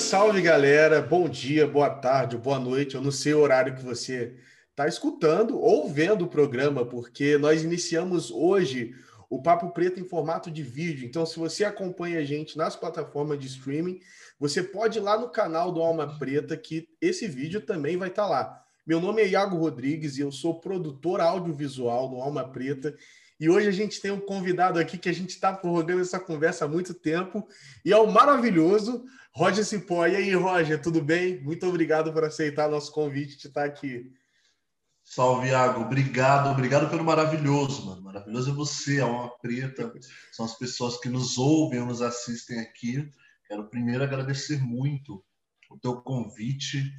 salve, 0.00 0.40
galera! 0.40 1.02
Bom 1.02 1.28
dia, 1.28 1.66
boa 1.66 1.90
tarde, 1.90 2.34
boa 2.34 2.58
noite. 2.58 2.94
Eu 2.94 3.02
não 3.02 3.10
sei 3.10 3.34
o 3.34 3.40
horário 3.40 3.74
que 3.74 3.84
você 3.84 4.34
está 4.70 4.88
escutando 4.88 5.60
ou 5.60 5.90
vendo 5.90 6.24
o 6.24 6.28
programa, 6.28 6.86
porque 6.86 7.36
nós 7.36 7.62
iniciamos 7.62 8.30
hoje 8.30 8.94
o 9.28 9.42
Papo 9.42 9.70
Preto 9.72 10.00
em 10.00 10.04
formato 10.04 10.50
de 10.50 10.62
vídeo. 10.62 11.06
Então, 11.06 11.26
se 11.26 11.38
você 11.38 11.64
acompanha 11.64 12.18
a 12.18 12.24
gente 12.24 12.56
nas 12.56 12.74
plataformas 12.74 13.38
de 13.38 13.46
streaming, 13.46 14.00
você 14.38 14.62
pode 14.62 14.98
ir 14.98 15.02
lá 15.02 15.18
no 15.18 15.28
canal 15.28 15.70
do 15.70 15.82
Alma 15.82 16.18
Preta, 16.18 16.56
que 16.56 16.88
esse 16.98 17.28
vídeo 17.28 17.60
também 17.60 17.98
vai 17.98 18.08
estar 18.08 18.22
tá 18.22 18.28
lá. 18.28 18.64
Meu 18.86 19.02
nome 19.02 19.20
é 19.20 19.28
Iago 19.28 19.58
Rodrigues 19.58 20.16
e 20.16 20.22
eu 20.22 20.32
sou 20.32 20.60
produtor 20.60 21.20
audiovisual 21.20 22.08
do 22.08 22.16
Alma 22.16 22.48
Preta. 22.48 22.96
E 23.38 23.50
hoje 23.50 23.68
a 23.68 23.72
gente 23.72 24.00
tem 24.00 24.10
um 24.10 24.20
convidado 24.20 24.78
aqui 24.78 24.96
que 24.96 25.10
a 25.10 25.14
gente 25.14 25.30
está 25.30 25.52
prorrogando 25.52 26.00
essa 26.00 26.18
conversa 26.18 26.64
há 26.64 26.68
muito 26.68 26.94
tempo 26.94 27.46
e 27.84 27.92
é 27.92 27.96
o 27.96 28.10
maravilhoso 28.10 29.04
Roger 29.34 29.64
Cipó. 29.64 30.06
E 30.06 30.16
aí, 30.16 30.34
Roger, 30.34 30.80
tudo 30.80 31.00
bem? 31.00 31.40
Muito 31.40 31.66
obrigado 31.66 32.12
por 32.12 32.24
aceitar 32.24 32.68
nosso 32.68 32.92
convite 32.92 33.38
de 33.38 33.48
estar 33.48 33.64
aqui. 33.64 34.12
Salve, 35.04 35.48
Iago. 35.48 35.82
Obrigado, 35.82 36.50
obrigado 36.50 36.88
pelo 36.88 37.04
maravilhoso, 37.04 37.86
mano. 37.86 38.02
Maravilhoso 38.02 38.50
é 38.50 38.54
você, 38.54 39.00
a 39.00 39.04
Alma 39.04 39.30
Preta. 39.38 39.92
São 40.32 40.44
as 40.44 40.56
pessoas 40.56 40.98
que 41.00 41.08
nos 41.08 41.38
ouvem, 41.38 41.80
nos 41.80 42.02
assistem 42.02 42.60
aqui. 42.60 43.08
Quero 43.48 43.68
primeiro 43.68 44.04
agradecer 44.04 44.60
muito 44.62 45.24
o 45.68 45.78
teu 45.78 46.00
convite. 46.00 46.92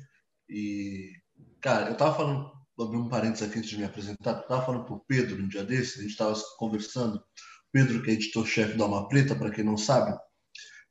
E, 0.50 1.14
cara, 1.62 1.90
eu 1.90 1.96
tava 1.96 2.16
falando, 2.16 2.52
abrir 2.80 2.98
um 2.98 3.08
parênteses 3.08 3.48
aqui 3.48 3.60
antes 3.60 3.70
de 3.70 3.78
me 3.78 3.84
apresentar. 3.84 4.32
Eu 4.32 4.48
tava 4.48 4.66
falando 4.66 4.86
pro 4.86 5.06
Pedro 5.08 5.42
um 5.42 5.48
dia 5.48 5.64
desse, 5.64 6.00
a 6.00 6.04
gente 6.04 6.18
tava 6.18 6.34
conversando. 6.58 7.24
Pedro, 7.72 8.04
que 8.04 8.12
é 8.12 8.14
editor-chefe 8.14 8.78
da 8.78 8.84
Alma 8.84 9.08
Preta, 9.08 9.36
para 9.36 9.52
quem 9.52 9.64
não 9.64 9.78
sabe. 9.78 10.18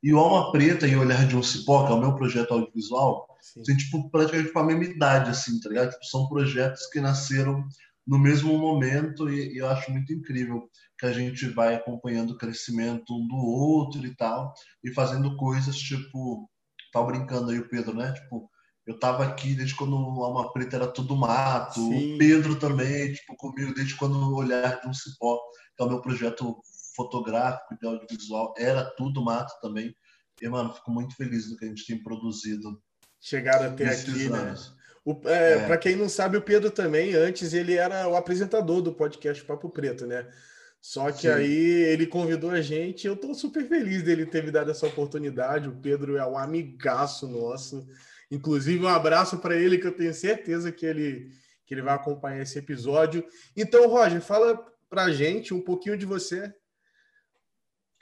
E 0.03 0.13
o 0.13 0.19
Alma 0.19 0.51
Preta 0.51 0.87
e 0.87 0.95
o 0.95 1.01
Olhar 1.01 1.27
de 1.27 1.35
um 1.35 1.43
Cipó, 1.43 1.85
que 1.85 1.91
é 1.91 1.95
o 1.95 1.99
meu 1.99 2.15
projeto 2.15 2.53
audiovisual, 2.53 3.27
Sim. 3.39 3.63
tem 3.63 3.77
tipo, 3.77 4.09
praticamente 4.09 4.51
a 4.55 4.63
mesma 4.63 4.83
idade, 4.83 5.29
assim, 5.29 5.59
tá 5.59 5.69
ligado? 5.69 5.91
Tipo, 5.91 6.05
são 6.05 6.27
projetos 6.27 6.87
que 6.87 6.99
nasceram 6.99 7.63
no 8.05 8.17
mesmo 8.17 8.57
momento 8.57 9.29
e, 9.29 9.53
e, 9.53 9.57
eu 9.57 9.67
acho 9.67 9.91
muito 9.91 10.11
incrível 10.11 10.67
que 10.97 11.05
a 11.05 11.13
gente 11.13 11.47
vai 11.47 11.75
acompanhando 11.75 12.31
o 12.31 12.37
crescimento 12.37 13.13
um 13.15 13.27
do 13.27 13.35
outro 13.35 14.05
e 14.05 14.15
tal, 14.15 14.53
e 14.83 14.93
fazendo 14.93 15.35
coisas 15.37 15.77
tipo, 15.77 16.49
tá 16.91 17.01
brincando 17.01 17.51
aí 17.51 17.59
o 17.59 17.69
Pedro, 17.69 17.95
né? 17.95 18.11
Tipo, 18.13 18.49
eu 18.85 18.99
tava 18.99 19.23
aqui 19.23 19.53
desde 19.53 19.75
quando 19.75 19.95
o 19.95 20.23
Alma 20.23 20.51
Preta 20.51 20.75
era 20.77 20.87
tudo 20.87 21.15
mato, 21.15 21.79
Sim. 21.79 22.15
o 22.15 22.17
Pedro 22.17 22.55
também, 22.59 23.13
tipo, 23.13 23.35
comigo 23.35 23.73
desde 23.73 23.95
quando 23.95 24.15
o 24.15 24.35
Olhar 24.35 24.81
de 24.81 24.87
um 24.87 24.93
Cipó, 24.93 25.39
que 25.77 25.83
é 25.83 25.85
o 25.85 25.89
meu 25.89 26.01
projeto 26.01 26.59
fotográfico, 27.01 27.77
de 27.79 27.87
audiovisual, 27.87 28.53
era 28.57 28.83
tudo 28.95 29.23
mato 29.23 29.53
também. 29.61 29.95
E, 30.41 30.47
mano, 30.47 30.73
fico 30.73 30.91
muito 30.91 31.15
feliz 31.15 31.49
do 31.49 31.57
que 31.57 31.65
a 31.65 31.67
gente 31.67 31.85
tem 31.85 32.01
produzido. 32.01 32.81
Chegaram 33.19 33.67
até 33.67 33.89
aqui, 33.89 34.29
né? 34.29 34.39
anos. 34.39 34.75
né? 35.05 35.15
É, 35.25 35.53
é. 35.53 35.65
Para 35.65 35.77
quem 35.77 35.95
não 35.95 36.09
sabe, 36.09 36.37
o 36.37 36.41
Pedro 36.41 36.69
também, 36.69 37.13
antes 37.13 37.53
ele 37.53 37.75
era 37.75 38.07
o 38.07 38.15
apresentador 38.15 38.81
do 38.81 38.93
podcast 38.93 39.43
Papo 39.43 39.69
Preto, 39.69 40.05
né? 40.05 40.27
Só 40.79 41.11
que 41.11 41.21
Sim. 41.21 41.29
aí 41.29 41.53
ele 41.53 42.07
convidou 42.07 42.49
a 42.49 42.61
gente, 42.61 43.05
eu 43.05 43.13
estou 43.13 43.35
super 43.35 43.67
feliz 43.67 44.01
dele 44.01 44.25
ter 44.25 44.43
me 44.43 44.49
dado 44.49 44.71
essa 44.71 44.87
oportunidade. 44.87 45.69
O 45.69 45.75
Pedro 45.75 46.17
é 46.17 46.25
um 46.25 46.37
amigaço 46.37 47.27
nosso. 47.27 47.87
Inclusive, 48.31 48.83
um 48.83 48.87
abraço 48.87 49.37
para 49.37 49.55
ele, 49.55 49.77
que 49.77 49.85
eu 49.85 49.95
tenho 49.95 50.13
certeza 50.13 50.71
que 50.71 50.85
ele, 50.85 51.29
que 51.67 51.75
ele 51.75 51.83
vai 51.83 51.93
acompanhar 51.93 52.41
esse 52.41 52.57
episódio. 52.57 53.23
Então, 53.55 53.87
Roger, 53.87 54.21
fala 54.21 54.57
para 54.89 55.03
a 55.03 55.11
gente 55.11 55.53
um 55.53 55.61
pouquinho 55.61 55.97
de 55.97 56.05
você. 56.05 56.51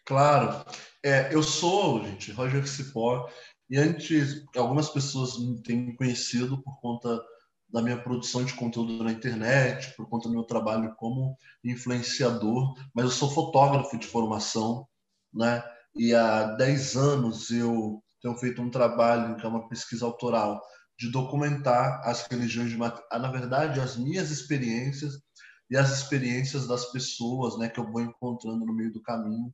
Claro. 0.10 0.66
É, 1.04 1.32
eu 1.32 1.44
sou, 1.44 2.04
gente, 2.04 2.32
Roger 2.32 2.68
Cipó, 2.68 3.30
e 3.70 3.78
antes, 3.78 4.44
algumas 4.58 4.90
pessoas 4.90 5.38
me 5.38 5.62
têm 5.62 5.96
conhecido 5.96 6.60
por 6.64 6.82
conta 6.82 7.24
da 7.72 7.80
minha 7.80 8.02
produção 8.02 8.44
de 8.44 8.56
conteúdo 8.56 9.04
na 9.04 9.12
internet, 9.12 9.96
por 9.96 10.10
conta 10.10 10.28
do 10.28 10.34
meu 10.34 10.44
trabalho 10.44 10.96
como 10.96 11.38
influenciador, 11.64 12.74
mas 12.92 13.06
eu 13.06 13.12
sou 13.12 13.30
fotógrafo 13.30 14.00
de 14.00 14.08
formação, 14.08 14.88
né? 15.32 15.64
E 15.96 16.16
há 16.16 16.56
10 16.56 16.98
anos 16.98 17.52
eu 17.52 18.02
tenho 18.20 18.36
feito 18.36 18.64
um 18.64 18.72
trabalho 18.72 19.36
que 19.38 19.46
é 19.46 19.50
uma 19.50 19.70
pesquisa 19.70 20.06
autoral 20.08 20.60
de 20.98 21.12
documentar 21.12 22.02
as 22.04 22.26
religiões 22.26 22.72
de 22.72 22.78
ah, 23.12 23.20
na 23.20 23.30
verdade 23.32 23.80
as 23.80 23.96
minhas 23.96 24.32
experiências 24.32 25.14
e 25.70 25.78
as 25.78 25.92
experiências 25.92 26.68
das 26.68 26.92
pessoas, 26.92 27.60
né, 27.60 27.70
que 27.70 27.80
eu 27.80 27.92
vou 27.92 28.02
encontrando 28.02 28.66
no 28.66 28.74
meio 28.74 28.92
do 28.92 29.04
caminho 29.04 29.54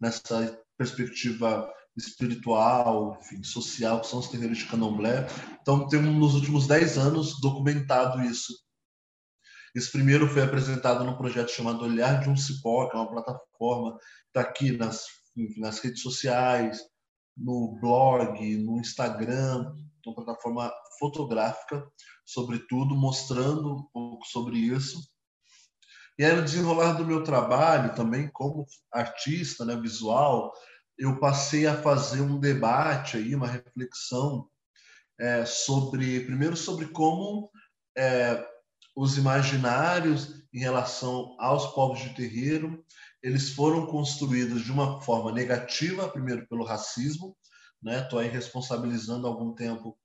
nessa 0.00 0.58
perspectiva 0.76 1.72
espiritual, 1.96 3.18
enfim, 3.20 3.42
social, 3.42 4.00
que 4.00 4.06
são 4.06 4.18
os 4.18 4.28
terreiros 4.28 4.58
de 4.58 4.66
candomblé. 4.66 5.26
Então, 5.60 5.88
temos 5.88 6.14
nos 6.14 6.34
últimos 6.34 6.66
10 6.66 6.98
anos 6.98 7.40
documentado 7.40 8.22
isso. 8.22 8.52
Esse 9.74 9.90
primeiro 9.92 10.28
foi 10.28 10.42
apresentado 10.42 11.04
num 11.04 11.16
projeto 11.16 11.50
chamado 11.50 11.84
Olhar 11.84 12.20
de 12.20 12.30
um 12.30 12.36
Cipó, 12.36 12.88
que 12.88 12.96
é 12.96 13.00
uma 13.00 13.10
plataforma 13.10 13.98
está 14.36 14.40
aqui 14.40 14.72
nas, 14.76 15.06
enfim, 15.34 15.60
nas 15.60 15.78
redes 15.78 16.02
sociais, 16.02 16.78
no 17.36 17.78
blog, 17.80 18.56
no 18.58 18.78
Instagram, 18.78 19.74
uma 20.06 20.14
plataforma 20.14 20.72
fotográfica, 20.98 21.86
sobretudo, 22.24 22.94
mostrando 22.94 23.74
um 23.74 23.82
pouco 23.92 24.26
sobre 24.26 24.58
isso. 24.58 25.00
E 26.18 26.24
aí, 26.24 26.34
no 26.34 26.42
desenrolar 26.42 26.92
do 26.92 27.04
meu 27.04 27.22
trabalho 27.22 27.94
também, 27.94 28.28
como 28.28 28.66
artista 28.90 29.64
né, 29.64 29.76
visual, 29.76 30.52
eu 30.98 31.20
passei 31.20 31.66
a 31.66 31.76
fazer 31.76 32.22
um 32.22 32.40
debate 32.40 33.18
aí, 33.18 33.34
uma 33.34 33.46
reflexão 33.46 34.48
é, 35.18 35.44
sobre, 35.44 36.20
primeiro 36.20 36.56
sobre 36.56 36.86
como 36.86 37.50
é, 37.96 38.46
os 38.94 39.18
imaginários 39.18 40.42
em 40.52 40.58
relação 40.58 41.36
aos 41.38 41.66
povos 41.74 42.00
de 42.00 42.14
terreiro, 42.14 42.82
eles 43.22 43.50
foram 43.50 43.86
construídos 43.86 44.62
de 44.62 44.72
uma 44.72 45.00
forma 45.02 45.30
negativa, 45.32 46.08
primeiro 46.08 46.46
pelo 46.48 46.64
racismo, 46.64 47.36
né? 47.82 48.02
Tô 48.02 48.18
aí 48.18 48.28
responsabilizando 48.28 49.26
há 49.26 49.30
algum 49.30 49.54
tempo 49.54 49.98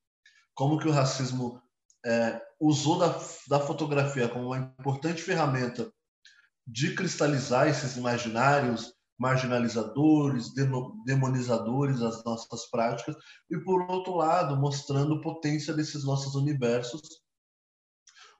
como 0.53 0.77
que 0.77 0.87
o 0.87 0.91
racismo 0.91 1.61
é, 2.05 2.41
usou 2.59 2.97
da, 2.97 3.07
da 3.47 3.59
fotografia 3.59 4.27
como 4.27 4.47
uma 4.47 4.57
importante 4.57 5.21
ferramenta 5.21 5.91
de 6.67 6.93
cristalizar 6.95 7.67
esses 7.67 7.97
imaginários 7.97 8.93
marginalizadores, 9.19 10.51
demonizadores 11.05 11.99
das 11.99 12.23
nossas 12.23 12.67
práticas, 12.71 13.15
e 13.51 13.57
por 13.59 13.83
outro 13.91 14.15
lado, 14.15 14.57
mostrando 14.57 15.21
potência 15.21 15.75
desses 15.75 16.03
nossos 16.03 16.33
universos, 16.33 17.01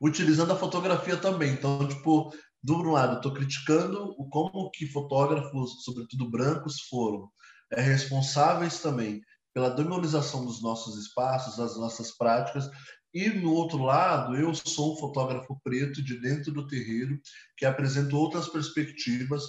utilizando 0.01 0.53
a 0.53 0.57
fotografia 0.57 1.15
também. 1.15 1.53
Então, 1.53 1.87
tipo, 1.87 2.33
do 2.63 2.77
um 2.77 2.91
lado, 2.91 3.17
estou 3.17 3.31
criticando 3.31 4.15
o 4.17 4.27
como 4.29 4.71
que 4.71 4.87
fotógrafos, 4.87 5.83
sobretudo 5.83 6.31
brancos, 6.31 6.81
foram 6.89 7.29
é, 7.71 7.79
responsáveis 7.79 8.79
também 8.79 9.21
pela 9.53 9.69
demonização 9.69 10.45
dos 10.45 10.63
nossos 10.63 10.97
espaços, 10.97 11.57
das 11.57 11.77
nossas 11.77 12.17
práticas, 12.17 12.69
e 13.13 13.29
no 13.29 13.53
outro 13.53 13.83
lado, 13.83 14.35
eu 14.35 14.53
sou 14.53 14.93
um 14.93 14.97
fotógrafo 14.97 15.59
preto 15.63 16.01
de 16.01 16.19
dentro 16.19 16.51
do 16.51 16.67
terreiro 16.67 17.19
que 17.57 17.65
apresenta 17.65 18.15
outras 18.15 18.47
perspectivas 18.47 19.43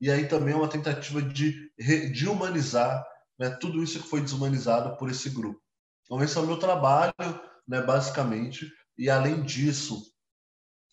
e 0.00 0.10
aí 0.10 0.26
também 0.28 0.54
é 0.54 0.56
uma 0.56 0.68
tentativa 0.68 1.22
de, 1.22 1.70
de 1.78 2.28
humanizar 2.28 3.04
né, 3.38 3.50
tudo 3.50 3.82
isso 3.82 4.00
que 4.00 4.08
foi 4.08 4.20
desumanizado 4.20 4.96
por 4.96 5.10
esse 5.10 5.30
grupo. 5.30 5.60
Então 6.04 6.22
esse 6.22 6.36
é 6.36 6.40
o 6.40 6.46
meu 6.46 6.58
trabalho, 6.58 7.14
né, 7.66 7.80
basicamente. 7.82 8.70
E 8.98 9.08
além 9.08 9.42
disso, 9.42 10.02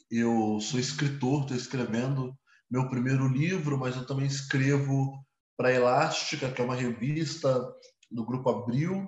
eu 0.09 0.59
sou 0.61 0.79
escritor, 0.79 1.41
estou 1.41 1.57
escrevendo 1.57 2.33
meu 2.69 2.89
primeiro 2.89 3.27
livro, 3.27 3.77
mas 3.77 3.95
eu 3.95 4.05
também 4.05 4.25
escrevo 4.25 5.23
para 5.57 5.73
Elástica, 5.73 6.49
que 6.49 6.61
é 6.61 6.63
uma 6.65 6.75
revista 6.75 7.61
do 8.09 8.25
Grupo 8.25 8.49
Abril, 8.49 9.07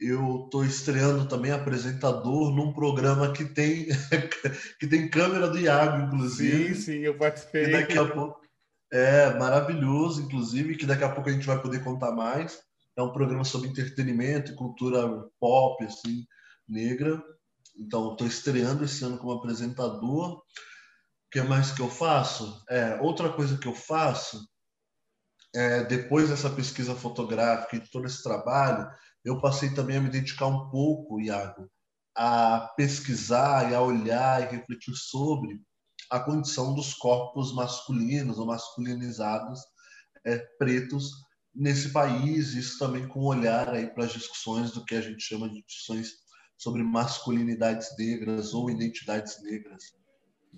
eu 0.00 0.44
estou 0.44 0.64
estreando 0.64 1.26
também 1.26 1.50
apresentador 1.50 2.54
num 2.54 2.72
programa 2.72 3.32
que 3.32 3.44
tem 3.44 3.86
que 4.78 4.86
tem 4.86 5.10
câmera 5.10 5.48
do 5.48 5.58
Iago, 5.58 6.06
inclusive. 6.06 6.74
Sim, 6.74 6.80
sim, 6.80 6.98
eu 6.98 7.16
participei. 7.16 7.64
E 7.64 7.72
daqui 7.72 7.98
a 7.98 8.04
pouco 8.06 8.40
é 8.92 9.34
maravilhoso, 9.38 10.22
inclusive, 10.22 10.76
que 10.76 10.86
daqui 10.86 11.04
a 11.04 11.10
pouco 11.10 11.28
a 11.28 11.32
gente 11.32 11.46
vai 11.46 11.60
poder 11.60 11.82
contar 11.82 12.12
mais. 12.12 12.58
É 12.96 13.02
um 13.02 13.12
programa 13.12 13.44
sobre 13.44 13.68
entretenimento 13.68 14.52
e 14.52 14.56
cultura 14.56 15.06
pop, 15.38 15.84
assim, 15.84 16.24
negra. 16.66 17.22
Então, 17.76 18.12
estou 18.12 18.26
estreando 18.26 18.84
esse 18.84 19.04
ano 19.04 19.18
como 19.18 19.32
apresentador. 19.32 20.38
O 20.38 20.42
que 21.30 21.40
mais 21.42 21.70
que 21.70 21.80
eu 21.80 21.88
faço? 21.88 22.64
É, 22.68 22.98
outra 23.00 23.30
coisa 23.30 23.58
que 23.58 23.68
eu 23.68 23.74
faço, 23.74 24.48
é, 25.58 25.82
depois 25.82 26.28
dessa 26.28 26.48
pesquisa 26.48 26.94
fotográfica 26.94 27.74
e 27.74 27.90
todo 27.90 28.06
esse 28.06 28.22
trabalho, 28.22 28.88
eu 29.24 29.40
passei 29.40 29.74
também 29.74 29.96
a 29.96 30.00
me 30.00 30.08
dedicar 30.08 30.46
um 30.46 30.70
pouco, 30.70 31.20
Iago, 31.20 31.68
a 32.16 32.72
pesquisar 32.76 33.68
e 33.68 33.74
a 33.74 33.80
olhar 33.80 34.40
e 34.40 34.56
refletir 34.56 34.94
sobre 34.94 35.60
a 36.12 36.20
condição 36.20 36.76
dos 36.76 36.94
corpos 36.94 37.52
masculinos 37.52 38.38
ou 38.38 38.46
masculinizados 38.46 39.60
é, 40.24 40.38
pretos 40.60 41.10
nesse 41.52 41.90
país, 41.90 42.54
isso 42.54 42.78
também 42.78 43.08
com 43.08 43.24
olhar 43.24 43.68
aí 43.70 43.88
para 43.88 44.04
as 44.04 44.12
discussões 44.12 44.70
do 44.70 44.84
que 44.84 44.94
a 44.94 45.00
gente 45.00 45.24
chama 45.24 45.48
de 45.48 45.60
discussões 45.64 46.12
sobre 46.56 46.84
masculinidades 46.84 47.88
negras 47.98 48.54
ou 48.54 48.70
identidades 48.70 49.42
negras, 49.42 49.82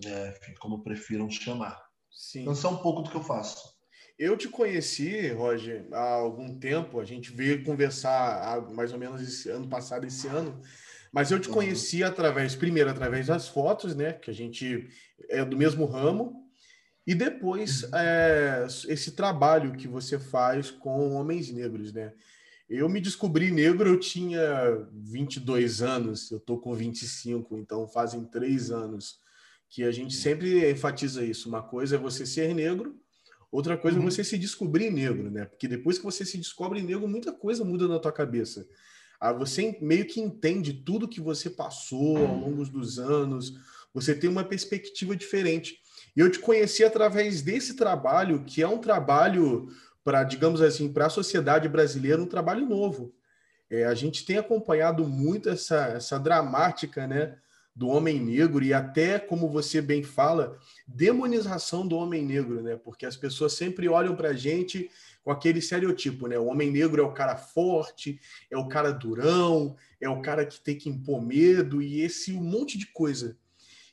né? 0.04 0.36
Enfim, 0.36 0.54
como 0.60 0.82
prefiram 0.82 1.30
chamar. 1.30 1.80
Sim. 2.10 2.42
Então, 2.42 2.52
isso 2.52 2.66
é 2.66 2.70
um 2.70 2.82
pouco 2.82 3.00
do 3.00 3.10
que 3.10 3.16
eu 3.16 3.24
faço. 3.24 3.79
Eu 4.20 4.36
te 4.36 4.48
conheci, 4.48 5.28
Roger, 5.28 5.86
há 5.92 6.12
algum 6.12 6.54
tempo. 6.54 7.00
A 7.00 7.06
gente 7.06 7.32
veio 7.32 7.64
conversar 7.64 8.42
há 8.42 8.60
mais 8.60 8.92
ou 8.92 8.98
menos 8.98 9.22
esse 9.22 9.48
ano 9.48 9.66
passado, 9.66 10.06
esse 10.06 10.26
ano. 10.26 10.60
Mas 11.10 11.30
eu 11.30 11.40
te 11.40 11.48
uhum. 11.48 11.54
conheci 11.54 12.04
através, 12.04 12.54
primeiro 12.54 12.90
através 12.90 13.28
das 13.28 13.48
fotos, 13.48 13.96
né? 13.96 14.12
Que 14.12 14.30
a 14.30 14.34
gente 14.34 14.90
é 15.26 15.42
do 15.42 15.56
mesmo 15.56 15.86
ramo. 15.86 16.46
E 17.06 17.14
depois 17.14 17.84
uhum. 17.84 17.94
é, 17.94 18.66
esse 18.88 19.12
trabalho 19.12 19.72
que 19.72 19.88
você 19.88 20.18
faz 20.18 20.70
com 20.70 21.14
homens 21.14 21.50
negros, 21.50 21.90
né? 21.90 22.12
Eu 22.68 22.90
me 22.90 23.00
descobri 23.00 23.50
negro, 23.50 23.88
eu 23.88 23.98
tinha 23.98 24.86
22 24.92 25.80
anos, 25.80 26.30
eu 26.30 26.38
tô 26.38 26.58
com 26.58 26.74
25, 26.74 27.56
então 27.56 27.88
fazem 27.88 28.22
três 28.26 28.70
anos 28.70 29.18
que 29.70 29.82
a 29.82 29.90
gente 29.90 30.14
sempre 30.14 30.70
enfatiza 30.70 31.24
isso. 31.24 31.48
Uma 31.48 31.62
coisa 31.62 31.96
é 31.96 31.98
você 31.98 32.26
ser 32.26 32.54
negro, 32.54 33.00
outra 33.50 33.76
coisa 33.76 33.96
é 33.96 34.00
uhum. 34.00 34.08
é 34.08 34.10
você 34.10 34.24
se 34.24 34.38
descobrir 34.38 34.90
negro, 34.90 35.30
né? 35.30 35.44
Porque 35.44 35.68
depois 35.68 35.98
que 35.98 36.04
você 36.04 36.24
se 36.24 36.38
descobre 36.38 36.82
negro, 36.82 37.08
muita 37.08 37.32
coisa 37.32 37.64
muda 37.64 37.88
na 37.88 37.98
tua 37.98 38.12
cabeça. 38.12 38.66
Ah, 39.20 39.32
você 39.32 39.76
meio 39.80 40.06
que 40.06 40.20
entende 40.20 40.72
tudo 40.72 41.08
que 41.08 41.20
você 41.20 41.50
passou 41.50 42.16
ao 42.18 42.36
longo 42.36 42.64
dos 42.64 42.98
anos, 42.98 43.54
você 43.92 44.14
tem 44.14 44.30
uma 44.30 44.44
perspectiva 44.44 45.14
diferente. 45.14 45.78
E 46.16 46.20
eu 46.20 46.30
te 46.30 46.38
conheci 46.38 46.84
através 46.84 47.42
desse 47.42 47.76
trabalho, 47.76 48.44
que 48.44 48.62
é 48.62 48.68
um 48.68 48.78
trabalho 48.78 49.68
para, 50.02 50.24
digamos 50.24 50.62
assim, 50.62 50.92
para 50.92 51.06
a 51.06 51.10
sociedade 51.10 51.68
brasileira, 51.68 52.22
um 52.22 52.26
trabalho 52.26 52.66
novo. 52.66 53.14
É, 53.68 53.84
a 53.84 53.94
gente 53.94 54.24
tem 54.24 54.38
acompanhado 54.38 55.06
muito 55.06 55.48
essa, 55.48 55.86
essa 55.88 56.18
dramática, 56.18 57.06
né? 57.06 57.36
Do 57.74 57.88
homem 57.88 58.20
negro 58.20 58.64
e 58.64 58.74
até, 58.74 59.18
como 59.18 59.48
você 59.48 59.80
bem 59.80 60.02
fala, 60.02 60.58
demonização 60.86 61.86
do 61.86 61.96
homem 61.96 62.24
negro, 62.24 62.62
né? 62.62 62.76
Porque 62.76 63.06
as 63.06 63.16
pessoas 63.16 63.52
sempre 63.52 63.88
olham 63.88 64.16
para 64.16 64.30
a 64.30 64.34
gente 64.34 64.90
com 65.22 65.30
aquele 65.30 65.58
estereotipo, 65.58 66.26
né? 66.26 66.38
O 66.38 66.46
homem 66.46 66.70
negro 66.70 67.00
é 67.00 67.04
o 67.04 67.12
cara 67.12 67.36
forte, 67.36 68.20
é 68.50 68.56
o 68.56 68.68
cara 68.68 68.90
durão, 68.90 69.76
é 70.00 70.08
o 70.08 70.20
cara 70.20 70.44
que 70.44 70.60
tem 70.60 70.76
que 70.76 70.88
impor 70.88 71.22
medo 71.22 71.80
e 71.80 72.00
esse 72.00 72.32
um 72.32 72.42
monte 72.42 72.76
de 72.76 72.86
coisa. 72.86 73.36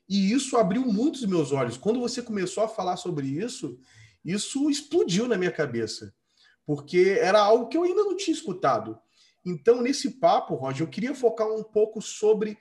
E 0.10 0.32
isso 0.32 0.58
abriu 0.58 0.86
muitos 0.86 1.26
meus 1.26 1.52
olhos. 1.52 1.78
Quando 1.78 2.00
você 2.00 2.22
começou 2.22 2.64
a 2.64 2.68
falar 2.68 2.96
sobre 2.96 3.28
isso, 3.28 3.78
isso 4.24 4.70
explodiu 4.70 5.28
na 5.28 5.38
minha 5.38 5.52
cabeça, 5.52 6.14
porque 6.66 7.18
era 7.20 7.40
algo 7.40 7.68
que 7.68 7.78
eu 7.78 7.84
ainda 7.84 8.04
não 8.04 8.16
tinha 8.16 8.36
escutado. 8.36 8.98
Então, 9.46 9.82
nesse 9.82 10.12
papo, 10.12 10.56
Roger, 10.56 10.86
eu 10.86 10.90
queria 10.90 11.16
focar 11.16 11.48
um 11.48 11.64
pouco 11.64 12.02
sobre 12.02 12.58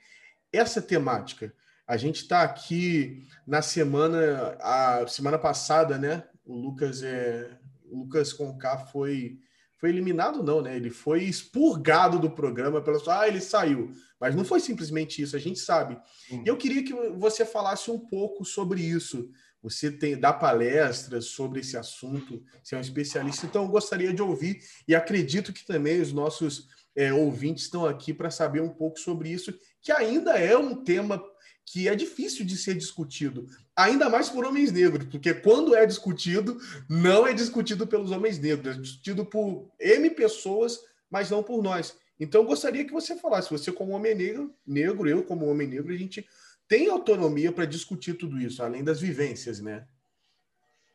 essa 0.57 0.81
temática. 0.81 1.53
A 1.87 1.95
gente 1.95 2.23
está 2.23 2.43
aqui 2.43 3.23
na 3.45 3.61
semana, 3.61 4.57
a 4.59 5.07
semana 5.07 5.37
passada, 5.37 5.97
né? 5.97 6.23
O 6.45 6.55
Lucas 6.55 7.01
é, 7.01 7.49
o 7.85 7.99
Lucas 7.99 8.33
Conká 8.33 8.77
foi 8.77 9.39
foi 9.79 9.89
eliminado 9.89 10.41
não, 10.41 10.61
né? 10.61 10.75
Ele 10.75 10.89
foi 10.89 11.23
expurgado 11.23 12.17
do 12.17 12.31
programa 12.31 12.81
pela 12.81 12.99
ah, 13.19 13.27
ele 13.27 13.39
saiu. 13.39 13.91
Mas 14.19 14.35
não 14.35 14.43
foi 14.43 14.59
simplesmente 14.59 15.21
isso, 15.21 15.35
a 15.35 15.39
gente 15.39 15.59
sabe. 15.59 15.95
Hum. 16.31 16.43
E 16.43 16.47
eu 16.47 16.57
queria 16.57 16.83
que 16.83 16.93
você 17.11 17.45
falasse 17.45 17.91
um 17.91 17.99
pouco 17.99 18.43
sobre 18.43 18.81
isso. 18.81 19.29
Você 19.61 19.91
tem 19.91 20.19
dá 20.19 20.33
palestras 20.33 21.25
sobre 21.25 21.59
esse 21.59 21.77
assunto, 21.77 22.43
você 22.63 22.75
é 22.75 22.77
um 22.77 22.81
especialista, 22.81 23.45
então 23.45 23.63
eu 23.63 23.69
gostaria 23.69 24.13
de 24.13 24.21
ouvir 24.21 24.59
e 24.87 24.95
acredito 24.95 25.51
que 25.51 25.65
também 25.65 25.99
os 25.99 26.13
nossos 26.13 26.67
é, 26.95 27.13
ouvintes 27.13 27.65
estão 27.65 27.85
aqui 27.85 28.13
para 28.13 28.31
saber 28.31 28.61
um 28.61 28.69
pouco 28.69 28.99
sobre 28.99 29.29
isso, 29.29 29.53
que 29.87 29.91
ainda 29.93 30.37
é 30.37 30.57
um 30.57 30.75
tema 30.75 31.23
que 31.65 31.87
é 31.87 31.95
difícil 31.95 32.45
de 32.45 32.57
ser 32.57 32.75
discutido, 32.75 33.47
ainda 33.73 34.09
mais 34.09 34.27
por 34.29 34.43
homens 34.43 34.69
negros, 34.69 35.07
porque 35.09 35.33
quando 35.33 35.73
é 35.73 35.85
discutido, 35.85 36.59
não 36.89 37.25
é 37.25 37.31
discutido 37.31 37.87
pelos 37.87 38.11
homens 38.11 38.37
negros, 38.37 38.75
é 38.75 38.81
discutido 38.81 39.25
por 39.25 39.71
M 39.79 40.09
pessoas, 40.09 40.77
mas 41.09 41.29
não 41.29 41.41
por 41.41 41.63
nós. 41.63 41.95
Então, 42.19 42.41
eu 42.41 42.47
gostaria 42.47 42.83
que 42.83 42.91
você 42.91 43.15
falasse, 43.15 43.49
você 43.49 43.71
como 43.71 43.93
homem 43.93 44.13
negro, 44.13 44.53
negro, 44.67 45.07
eu 45.07 45.23
como 45.23 45.47
homem 45.47 45.69
negro, 45.69 45.93
a 45.93 45.97
gente 45.97 46.27
tem 46.67 46.89
autonomia 46.89 47.53
para 47.53 47.63
discutir 47.63 48.15
tudo 48.15 48.41
isso, 48.41 48.61
além 48.61 48.83
das 48.83 48.99
vivências, 48.99 49.61
né? 49.61 49.87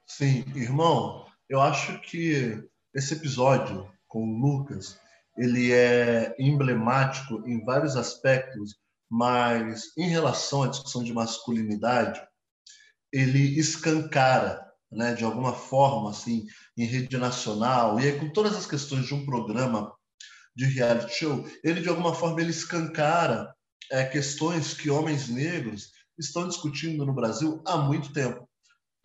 Sim, 0.06 0.44
irmão, 0.54 1.24
eu 1.48 1.62
acho 1.62 1.98
que 2.02 2.62
esse 2.92 3.14
episódio 3.14 3.90
com 4.06 4.22
o 4.22 4.38
Lucas, 4.38 5.00
ele 5.38 5.72
é 5.72 6.34
emblemático 6.38 7.42
em 7.46 7.64
vários 7.64 7.96
aspectos, 7.96 8.81
mas 9.12 9.92
em 9.98 10.08
relação 10.08 10.62
à 10.62 10.68
discussão 10.68 11.04
de 11.04 11.12
masculinidade, 11.12 12.18
ele 13.12 13.58
escancara, 13.58 14.66
né, 14.90 15.12
de 15.12 15.22
alguma 15.22 15.52
forma, 15.52 16.08
assim, 16.08 16.46
em 16.78 16.86
rede 16.86 17.18
nacional, 17.18 18.00
e 18.00 18.04
aí 18.04 18.18
com 18.18 18.30
todas 18.30 18.56
as 18.56 18.66
questões 18.66 19.04
de 19.04 19.12
um 19.12 19.26
programa 19.26 19.92
de 20.56 20.64
reality 20.64 21.12
show, 21.12 21.46
ele 21.62 21.82
de 21.82 21.90
alguma 21.90 22.14
forma 22.14 22.40
ele 22.40 22.52
escancara 22.52 23.54
é, 23.90 24.02
questões 24.06 24.72
que 24.72 24.88
homens 24.88 25.28
negros 25.28 25.90
estão 26.18 26.48
discutindo 26.48 27.04
no 27.04 27.12
Brasil 27.12 27.62
há 27.66 27.76
muito 27.76 28.14
tempo 28.14 28.48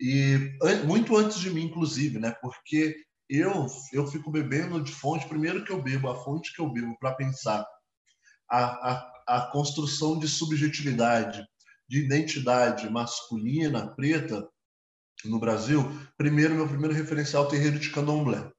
e 0.00 0.56
muito 0.86 1.18
antes 1.18 1.38
de 1.38 1.50
mim, 1.50 1.64
inclusive, 1.64 2.18
né? 2.18 2.34
Porque 2.40 2.96
eu 3.28 3.66
eu 3.92 4.06
fico 4.06 4.30
bebendo 4.30 4.82
de 4.82 4.92
fonte 4.92 5.28
primeiro 5.28 5.64
que 5.64 5.72
eu 5.72 5.82
bebo 5.82 6.08
a 6.08 6.16
fonte 6.24 6.54
que 6.54 6.62
eu 6.62 6.70
bebo 6.70 6.96
para 6.98 7.14
pensar 7.14 7.66
a, 8.50 8.90
a, 8.90 9.17
a 9.28 9.42
construção 9.42 10.18
de 10.18 10.26
subjetividade, 10.26 11.46
de 11.88 12.00
identidade 12.00 12.88
masculina 12.90 13.94
preta 13.94 14.48
no 15.24 15.38
Brasil. 15.38 15.84
Primeiro 16.16 16.54
meu 16.54 16.66
primeiro 16.66 16.94
referencial 16.94 17.44
é 17.44 17.46
o 17.46 17.50
terreiro 17.50 17.78
de 17.78 17.90
Candomblé 17.90 18.50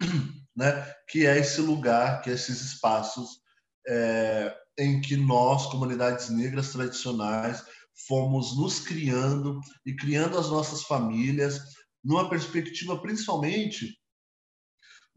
né? 0.56 0.94
que 1.08 1.26
é 1.26 1.38
esse 1.38 1.60
lugar, 1.60 2.22
que 2.22 2.30
é 2.30 2.32
esses 2.32 2.60
espaços 2.60 3.40
é, 3.86 4.54
em 4.78 5.00
que 5.00 5.16
nós, 5.16 5.66
comunidades 5.66 6.28
negras 6.28 6.72
tradicionais, 6.72 7.64
fomos 8.06 8.56
nos 8.56 8.80
criando 8.80 9.60
e 9.84 9.94
criando 9.94 10.38
as 10.38 10.50
nossas 10.50 10.82
famílias 10.82 11.60
numa 12.04 12.28
perspectiva 12.28 13.00
principalmente 13.00 13.96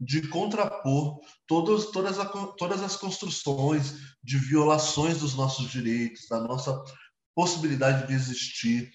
de 0.00 0.26
contrapor 0.28 1.20
todas, 1.46 1.86
todas, 1.90 2.18
a, 2.18 2.24
todas 2.24 2.82
as 2.82 2.96
construções 2.96 4.16
de 4.24 4.38
violações 4.38 5.18
dos 5.18 5.34
nossos 5.34 5.70
direitos, 5.70 6.26
da 6.28 6.40
nossa 6.40 6.82
possibilidade 7.34 8.06
de 8.06 8.14
existir, 8.14 8.90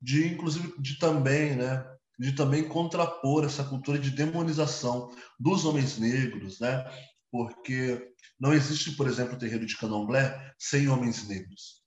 de 0.00 0.26
inclusive 0.26 0.74
de 0.80 0.98
também, 0.98 1.56
né, 1.56 1.84
de 2.18 2.32
também 2.32 2.66
contrapor 2.66 3.44
essa 3.44 3.64
cultura 3.64 3.98
de 3.98 4.10
demonização 4.10 5.10
dos 5.38 5.64
homens 5.64 5.98
negros, 5.98 6.60
né? 6.60 6.84
Porque 7.30 8.12
não 8.38 8.52
existe, 8.52 8.92
por 8.92 9.06
exemplo, 9.06 9.38
terreiro 9.38 9.66
de 9.66 9.76
Candomblé 9.76 10.54
sem 10.58 10.88
homens 10.88 11.26
negros. 11.26 11.82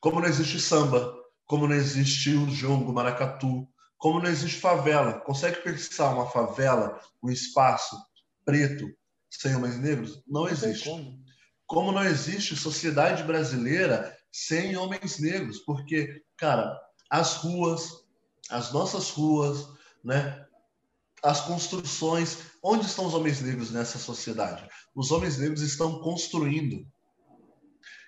Como 0.00 0.20
não 0.20 0.28
existe 0.28 0.60
samba, 0.60 1.14
como 1.46 1.66
não 1.66 1.74
existe 1.74 2.30
o 2.30 2.46
jongo, 2.46 2.92
maracatu, 2.92 3.68
como 4.04 4.20
não 4.20 4.28
existe 4.28 4.60
favela. 4.60 5.18
Consegue 5.20 5.62
pensar 5.62 6.12
uma 6.12 6.28
favela, 6.28 7.00
um 7.22 7.30
espaço 7.30 7.96
preto 8.44 8.86
sem 9.30 9.56
homens 9.56 9.78
negros? 9.78 10.22
Não 10.28 10.46
existe. 10.46 10.86
Como. 10.86 11.24
como 11.66 11.90
não 11.90 12.04
existe 12.04 12.54
sociedade 12.54 13.22
brasileira 13.22 14.14
sem 14.30 14.76
homens 14.76 15.18
negros, 15.18 15.60
porque, 15.60 16.22
cara, 16.36 16.78
as 17.08 17.36
ruas, 17.36 18.04
as 18.50 18.74
nossas 18.74 19.08
ruas, 19.08 19.66
né? 20.04 20.44
as 21.22 21.40
construções. 21.40 22.40
Onde 22.62 22.84
estão 22.84 23.06
os 23.06 23.14
homens 23.14 23.40
negros 23.40 23.70
nessa 23.70 23.98
sociedade? 23.98 24.68
Os 24.94 25.10
homens 25.12 25.38
negros 25.38 25.62
estão 25.62 26.02
construindo 26.02 26.86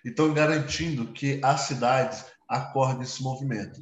e 0.04 0.10
estão 0.10 0.34
garantindo 0.34 1.10
que 1.14 1.40
as 1.42 1.62
cidades 1.62 2.22
acordem 2.46 3.02
esse 3.02 3.22
movimento. 3.22 3.80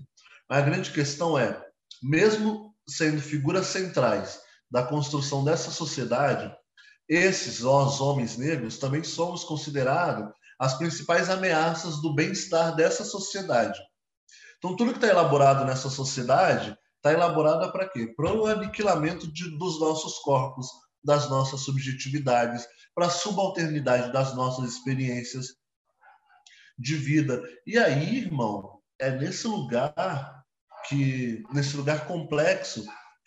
Mas 0.49 0.59
a 0.61 0.64
grande 0.64 0.92
questão 0.92 1.37
é, 1.37 1.73
mesmo 2.02 2.74
sendo 2.88 3.20
figuras 3.20 3.66
centrais 3.66 4.40
da 4.70 4.82
construção 4.82 5.44
dessa 5.44 5.70
sociedade, 5.70 6.54
esses, 7.08 7.60
nós 7.60 8.00
homens 8.00 8.36
negros, 8.36 8.78
também 8.78 9.04
somos 9.04 9.44
considerados 9.44 10.32
as 10.58 10.76
principais 10.78 11.28
ameaças 11.28 12.00
do 12.00 12.14
bem-estar 12.14 12.74
dessa 12.74 13.04
sociedade. 13.04 13.78
Então, 14.58 14.76
tudo 14.76 14.92
que 14.92 14.98
está 14.98 15.08
elaborado 15.08 15.64
nessa 15.64 15.90
sociedade 15.90 16.76
está 16.96 17.12
elaborado 17.12 17.70
para 17.70 17.88
quê? 17.88 18.12
Para 18.16 18.32
o 18.32 18.46
aniquilamento 18.46 19.30
de, 19.30 19.58
dos 19.58 19.78
nossos 19.78 20.18
corpos, 20.20 20.66
das 21.02 21.28
nossas 21.28 21.60
subjetividades, 21.60 22.66
para 22.94 23.06
a 23.06 23.10
subalternidade 23.10 24.10
das 24.10 24.34
nossas 24.34 24.72
experiências 24.72 25.48
de 26.78 26.96
vida. 26.96 27.42
E 27.66 27.76
aí, 27.76 28.16
irmão, 28.16 28.80
é 28.98 29.10
nesse 29.10 29.46
lugar 29.46 30.43
que 30.88 31.42
nesse 31.52 31.76
lugar 31.76 32.06
complexo 32.06 32.84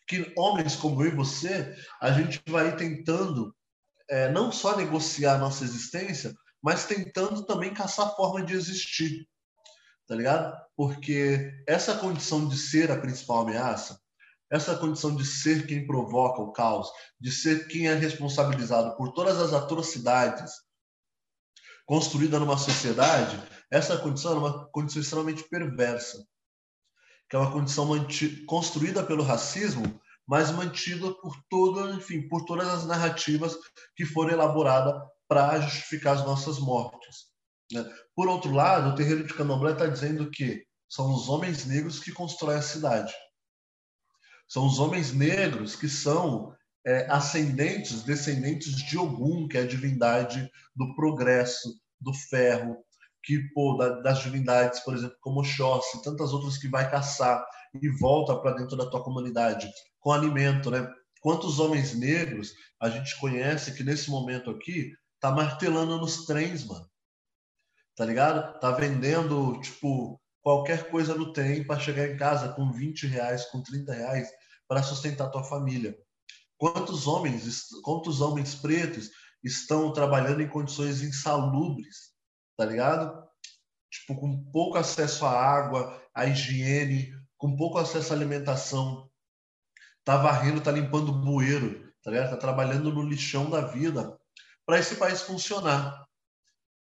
que 0.07 0.31
homens 0.37 0.75
como 0.75 1.03
eu 1.03 1.07
e 1.07 1.15
você, 1.15 1.75
a 2.01 2.11
gente 2.11 2.41
vai 2.47 2.75
tentando 2.75 3.53
é, 4.09 4.31
não 4.31 4.51
só 4.51 4.75
negociar 4.77 5.35
a 5.35 5.37
nossa 5.37 5.65
existência, 5.65 6.33
mas 6.63 6.85
tentando 6.85 7.43
também 7.45 7.73
caçar 7.73 8.15
forma 8.15 8.43
de 8.43 8.53
existir, 8.53 9.27
tá 10.07 10.15
ligado? 10.15 10.57
Porque 10.75 11.51
essa 11.67 11.97
condição 11.97 12.47
de 12.47 12.57
ser 12.57 12.89
a 12.89 12.99
principal 12.99 13.41
ameaça, 13.41 13.99
essa 14.49 14.77
condição 14.77 15.13
de 15.13 15.25
ser 15.25 15.67
quem 15.67 15.85
provoca 15.85 16.41
o 16.41 16.53
caos, 16.53 16.89
de 17.19 17.31
ser 17.31 17.67
quem 17.67 17.87
é 17.87 17.93
responsabilizado 17.93 18.95
por 18.95 19.11
todas 19.11 19.37
as 19.37 19.51
atrocidades 19.53 20.53
construídas 21.85 22.39
numa 22.39 22.57
sociedade, 22.57 23.41
essa 23.69 23.97
condição 23.97 24.33
é 24.33 24.39
uma 24.39 24.69
condição 24.69 25.01
extremamente 25.01 25.43
perversa, 25.43 26.25
que 27.29 27.35
é 27.35 27.39
uma 27.39 27.51
condição 27.51 27.87
construída 28.45 29.03
pelo 29.03 29.23
racismo, 29.23 29.99
mas 30.27 30.51
mantida 30.51 31.11
por 31.13 31.35
toda, 31.49 31.93
enfim, 31.93 32.27
por 32.27 32.45
todas 32.45 32.67
as 32.67 32.85
narrativas 32.85 33.55
que 33.95 34.05
foram 34.05 34.31
elaboradas 34.31 35.01
para 35.27 35.59
justificar 35.61 36.15
as 36.15 36.25
nossas 36.25 36.59
mortes. 36.59 37.27
Né? 37.71 37.85
Por 38.15 38.27
outro 38.27 38.51
lado, 38.51 38.89
o 38.89 38.95
terreiro 38.95 39.25
de 39.25 39.33
Candomblé 39.33 39.73
está 39.73 39.87
dizendo 39.87 40.29
que 40.29 40.65
são 40.89 41.13
os 41.13 41.27
homens 41.27 41.65
negros 41.65 41.99
que 41.99 42.11
constroem 42.11 42.57
a 42.57 42.61
cidade. 42.61 43.13
São 44.47 44.65
os 44.65 44.79
homens 44.79 45.13
negros 45.13 45.75
que 45.75 45.89
são 45.89 46.55
é, 46.85 47.05
ascendentes, 47.11 48.03
descendentes 48.03 48.75
de 48.75 48.97
Ogum, 48.97 49.47
que 49.47 49.57
é 49.57 49.61
a 49.61 49.67
divindade 49.67 50.49
do 50.73 50.95
progresso, 50.95 51.77
do 51.99 52.13
ferro, 52.13 52.77
que 53.27 53.39
pô, 53.53 53.75
da, 53.75 53.99
das 53.99 54.19
divindades, 54.19 54.79
por 54.79 54.95
exemplo, 54.95 55.17
como 55.19 55.41
Oxóssi, 55.41 56.01
tantas 56.01 56.31
outras 56.31 56.57
que 56.57 56.69
vai 56.69 56.89
caçar 56.89 57.45
e 57.73 57.89
volta 57.89 58.33
para 58.37 58.55
dentro 58.55 58.77
da 58.77 58.89
tua 58.89 59.03
comunidade 59.03 59.69
com 59.99 60.13
alimento, 60.13 60.71
né? 60.71 60.89
Quantos 61.19 61.59
homens 61.59 61.93
negros 61.93 62.53
a 62.79 62.89
gente 62.89 63.19
conhece 63.19 63.73
que 63.73 63.83
nesse 63.83 64.09
momento 64.09 64.49
aqui 64.49 64.93
tá 65.19 65.29
martelando 65.29 65.97
nos 65.97 66.25
trens, 66.25 66.63
mano? 66.63 66.89
Tá 67.97 68.05
ligado? 68.05 68.57
Tá 68.61 68.71
vendendo, 68.71 69.59
tipo, 69.59 70.21
qualquer 70.41 70.89
coisa 70.89 71.13
no 71.13 71.33
trem 71.33 71.65
para 71.65 71.81
chegar 71.81 72.07
em 72.07 72.15
casa 72.15 72.53
com 72.53 72.71
20 72.71 73.07
reais, 73.07 73.43
com 73.51 73.61
30 73.61 73.91
reais 73.91 74.29
para 74.69 74.81
sustentar 74.81 75.31
tua 75.31 75.43
família. 75.43 75.97
Quantos 76.57 77.07
homens, 77.07 77.67
quantos 77.83 78.21
homens 78.21 78.55
pretos 78.55 79.09
estão 79.43 79.91
trabalhando 79.91 80.41
em 80.41 80.47
condições 80.47 81.01
insalubres, 81.01 82.15
tá 82.57 82.65
ligado? 82.65 83.25
Tipo, 83.89 84.19
com 84.19 84.43
pouco 84.51 84.77
acesso 84.77 85.25
à 85.25 85.31
água, 85.31 86.03
à 86.13 86.25
higiene, 86.25 87.13
com 87.37 87.55
pouco 87.55 87.77
acesso 87.77 88.11
à 88.11 88.15
alimentação. 88.15 89.09
Tá 90.03 90.17
varrendo, 90.17 90.61
tá 90.61 90.71
limpando 90.71 91.13
bueiro, 91.13 91.93
tá 92.03 92.11
ligado? 92.11 92.31
Tá 92.31 92.37
trabalhando 92.37 92.91
no 92.91 93.03
lixão 93.03 93.49
da 93.49 93.61
vida 93.61 94.17
para 94.65 94.79
esse 94.79 94.95
país 94.95 95.21
funcionar. 95.21 96.05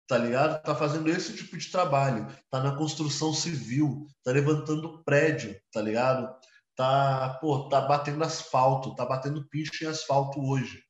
Tá 0.07 0.17
ligado? 0.17 0.63
Tá 0.63 0.73
fazendo 0.73 1.09
esse 1.09 1.35
tipo 1.35 1.55
de 1.55 1.69
trabalho, 1.69 2.25
tá 2.49 2.63
na 2.63 2.75
construção 2.75 3.31
civil, 3.31 4.07
tá 4.23 4.31
levantando 4.31 5.03
prédio, 5.03 5.59
tá 5.71 5.81
ligado? 5.81 6.35
Tá, 6.75 7.37
pô, 7.41 7.67
tá 7.69 7.81
batendo 7.81 8.23
asfalto, 8.23 8.95
tá 8.95 9.05
batendo 9.05 9.47
picho 9.49 9.83
em 9.83 9.87
asfalto 9.87 10.39
hoje. 10.41 10.81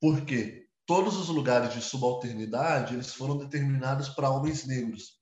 Por 0.00 0.24
quê? 0.24 0.63
Todos 0.86 1.16
os 1.16 1.28
lugares 1.28 1.72
de 1.72 1.80
subalternidade, 1.80 2.94
eles 2.94 3.14
foram 3.14 3.38
determinados 3.38 4.08
para 4.10 4.30
homens 4.30 4.66
negros. 4.66 5.18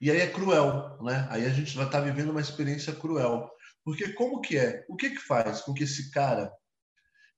E 0.00 0.10
aí 0.10 0.20
é 0.20 0.30
cruel, 0.30 0.96
né? 1.02 1.26
Aí 1.28 1.44
a 1.44 1.50
gente 1.50 1.74
vai 1.76 1.86
estar 1.86 1.98
tá 1.98 2.04
vivendo 2.04 2.30
uma 2.30 2.40
experiência 2.40 2.92
cruel. 2.92 3.50
Porque 3.84 4.12
como 4.12 4.40
que 4.40 4.56
é? 4.56 4.84
O 4.88 4.94
que 4.94 5.10
que 5.10 5.18
faz 5.18 5.60
com 5.62 5.74
que 5.74 5.84
esse 5.84 6.10
cara, 6.10 6.52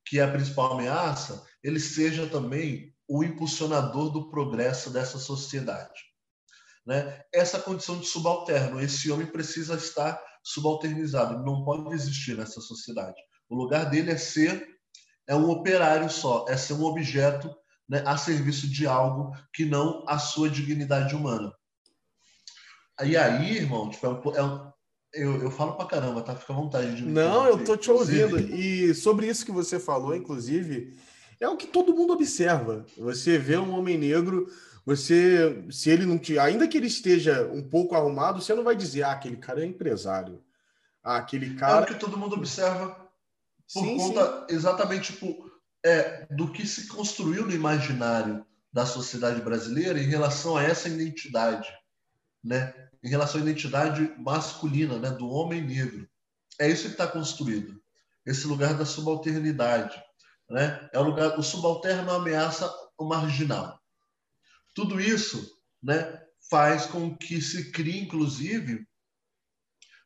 que 0.05 0.19
é 0.19 0.23
a 0.23 0.31
principal 0.31 0.73
ameaça, 0.73 1.47
ele 1.63 1.81
seja 1.81 2.29
também 2.29 2.95
o 3.09 3.25
impulsionador 3.25 4.11
do 4.11 4.31
progresso 4.31 4.91
dessa 4.91 5.19
sociedade. 5.19 6.01
Né? 6.87 7.23
Essa 7.33 7.61
condição 7.61 7.99
de 7.99 8.07
subalterno, 8.07 8.81
esse 8.81 9.11
homem 9.11 9.27
precisa 9.27 9.75
estar 9.75 10.23
subalternizado, 10.43 11.45
não 11.45 11.65
pode 11.65 11.95
existir 11.95 12.37
nessa 12.37 12.61
sociedade. 12.61 13.21
O 13.49 13.57
lugar 13.57 13.89
dele 13.89 14.11
é 14.11 14.17
ser 14.17 14.70
é 15.31 15.37
um 15.37 15.49
operário 15.49 16.11
só, 16.11 16.45
é 16.49 16.57
ser 16.57 16.73
um 16.73 16.83
objeto 16.83 17.55
né, 17.89 18.03
a 18.05 18.17
serviço 18.17 18.69
de 18.69 18.85
algo 18.85 19.33
que 19.55 19.65
não 19.65 20.05
a 20.09 20.19
sua 20.19 20.51
dignidade 20.51 21.15
humana. 21.15 21.53
E 23.05 23.17
aí, 23.17 23.59
irmão, 23.59 23.89
tipo, 23.89 24.07
é 24.07 24.11
um, 24.11 24.35
é 24.35 24.43
um, 24.43 24.73
eu, 25.15 25.43
eu 25.43 25.51
falo 25.53 25.75
pra 25.75 25.87
caramba, 25.87 26.21
tá? 26.21 26.35
Fica 26.35 26.53
à 26.53 26.57
vontade 26.57 26.97
de 26.97 27.05
me 27.05 27.13
Não, 27.13 27.47
eu 27.47 27.63
tô 27.63 27.77
te 27.77 27.89
ouvindo. 27.93 28.41
E 28.41 28.93
sobre 28.93 29.29
isso 29.29 29.47
que 29.47 29.53
você 29.53 29.79
falou, 29.79 30.17
inclusive, 30.17 30.99
é 31.39 31.49
o 31.49 31.57
que 31.57 31.69
todo 31.69 31.95
mundo 31.95 32.13
observa. 32.13 32.85
Você 32.99 33.39
vê 33.39 33.57
um 33.57 33.73
homem 33.79 33.97
negro, 33.97 34.49
você, 34.85 35.65
se 35.71 35.91
ele 35.91 36.05
não 36.07 36.19
te, 36.19 36.41
ainda 36.41 36.67
que 36.67 36.77
ele 36.77 36.89
esteja 36.89 37.49
um 37.53 37.63
pouco 37.63 37.95
arrumado, 37.95 38.43
você 38.43 38.53
não 38.53 38.65
vai 38.65 38.75
dizer, 38.75 39.05
ah, 39.05 39.13
aquele 39.13 39.37
cara 39.37 39.63
é 39.63 39.67
empresário. 39.67 40.43
Ah, 41.05 41.19
aquele 41.19 41.55
cara. 41.55 41.83
É 41.83 41.83
o 41.85 41.87
que 41.87 42.01
todo 42.01 42.19
mundo 42.19 42.35
observa 42.35 43.00
por 43.73 43.85
sim, 43.85 43.97
conta 43.97 44.47
sim. 44.49 44.55
exatamente 44.55 45.13
tipo, 45.13 45.51
é, 45.85 46.27
do 46.35 46.53
que 46.53 46.67
se 46.67 46.87
construiu 46.89 47.47
no 47.47 47.53
imaginário 47.53 48.45
da 48.73 48.87
sociedade 48.87 49.41
brasileira 49.41 49.99
em 49.99 50.07
relação 50.07 50.57
a 50.57 50.63
essa 50.63 50.89
identidade, 50.89 51.69
né? 52.43 52.73
Em 53.03 53.09
relação 53.09 53.41
à 53.41 53.45
identidade 53.45 54.15
masculina, 54.19 54.99
né? 54.99 55.11
Do 55.11 55.29
homem 55.29 55.63
negro. 55.63 56.09
É 56.59 56.69
isso 56.69 56.85
que 56.85 56.93
está 56.93 57.07
construído. 57.07 57.81
Esse 58.27 58.47
lugar 58.47 58.75
da 58.75 58.85
subalternidade 58.85 60.01
né? 60.51 60.91
É 60.93 60.99
o 60.99 61.05
lugar, 61.05 61.39
o 61.39 61.43
subalterno 61.43 62.11
ameaça 62.11 62.69
o 62.99 63.05
marginal. 63.05 63.81
Tudo 64.75 65.01
isso, 65.01 65.49
né, 65.83 66.21
faz 66.51 66.87
com 66.87 67.17
que 67.17 67.41
se 67.41 67.71
crie, 67.71 68.01
inclusive, 68.01 68.87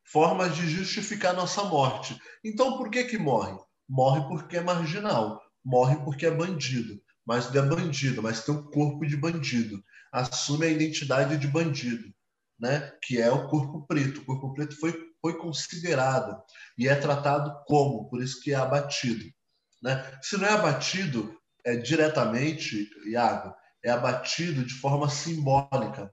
formas 0.04 0.54
de 0.56 0.68
justificar 0.68 1.34
nossa 1.34 1.64
morte. 1.64 2.18
Então, 2.44 2.76
por 2.76 2.90
que 2.90 3.04
que 3.04 3.18
morre? 3.18 3.56
Morre 3.88 4.26
porque 4.28 4.56
é 4.56 4.60
marginal, 4.60 5.40
morre 5.64 5.96
porque 6.04 6.26
é 6.26 6.30
bandido, 6.30 7.00
mas 7.26 7.52
não 7.52 7.62
é 7.62 7.66
bandido, 7.66 8.22
mas 8.22 8.44
tem 8.44 8.54
o 8.54 8.58
um 8.58 8.70
corpo 8.70 9.06
de 9.06 9.16
bandido, 9.16 9.82
assume 10.12 10.66
a 10.66 10.70
identidade 10.70 11.36
de 11.36 11.48
bandido, 11.48 12.12
né? 12.58 12.92
Que 13.02 13.20
é 13.20 13.30
o 13.30 13.48
corpo 13.48 13.86
preto. 13.86 14.20
O 14.20 14.24
corpo 14.24 14.54
preto 14.54 14.78
foi 14.78 14.92
foi 15.24 15.38
considerado 15.38 16.36
e 16.76 16.86
é 16.86 16.94
tratado 16.94 17.50
como, 17.64 18.10
por 18.10 18.22
isso 18.22 18.42
que 18.42 18.52
é 18.52 18.56
abatido. 18.56 19.24
Né? 19.82 20.18
Se 20.20 20.36
não 20.36 20.46
é 20.46 20.52
abatido 20.52 21.34
é, 21.64 21.76
diretamente, 21.76 22.90
Iago, 23.06 23.54
é 23.82 23.90
abatido 23.90 24.62
de 24.62 24.74
forma 24.74 25.08
simbólica. 25.08 26.12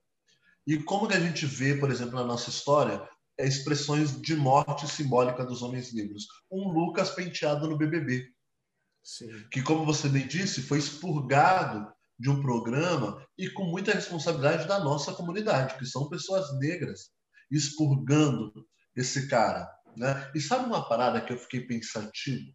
E 0.65 0.81
como 0.81 1.10
que 1.10 1.13
a 1.13 1.19
gente 1.19 1.45
vê, 1.45 1.75
por 1.75 1.91
exemplo, 1.91 2.15
na 2.15 2.24
nossa 2.24 2.50
história, 2.50 3.05
expressões 3.45 4.19
de 4.21 4.36
morte 4.36 4.88
simbólica 4.88 5.45
dos 5.45 5.62
homens 5.62 5.93
negros? 5.93 6.27
Um 6.51 6.69
Lucas 6.69 7.12
penteado 7.12 7.67
no 7.67 7.77
BBB. 7.77 8.27
Sim. 9.03 9.48
Que, 9.51 9.62
como 9.62 9.86
você 9.86 10.07
bem 10.07 10.27
disse, 10.27 10.62
foi 10.62 10.77
expurgado 10.77 11.91
de 12.19 12.29
um 12.29 12.41
programa 12.41 13.25
e 13.38 13.50
com 13.50 13.63
muita 13.63 13.93
responsabilidade 13.93 14.67
da 14.67 14.79
nossa 14.79 15.13
comunidade, 15.13 15.77
que 15.77 15.86
são 15.86 16.10
pessoas 16.10 16.57
negras, 16.60 17.10
expurgando 17.50 18.53
esse 18.95 19.27
cara. 19.27 19.67
Né? 19.98 20.31
E 20.36 20.39
sabe 20.39 20.65
uma 20.65 20.88
parada 20.88 21.19
que 21.19 21.33
eu 21.33 21.38
fiquei 21.38 21.62
pensativo? 21.62 22.53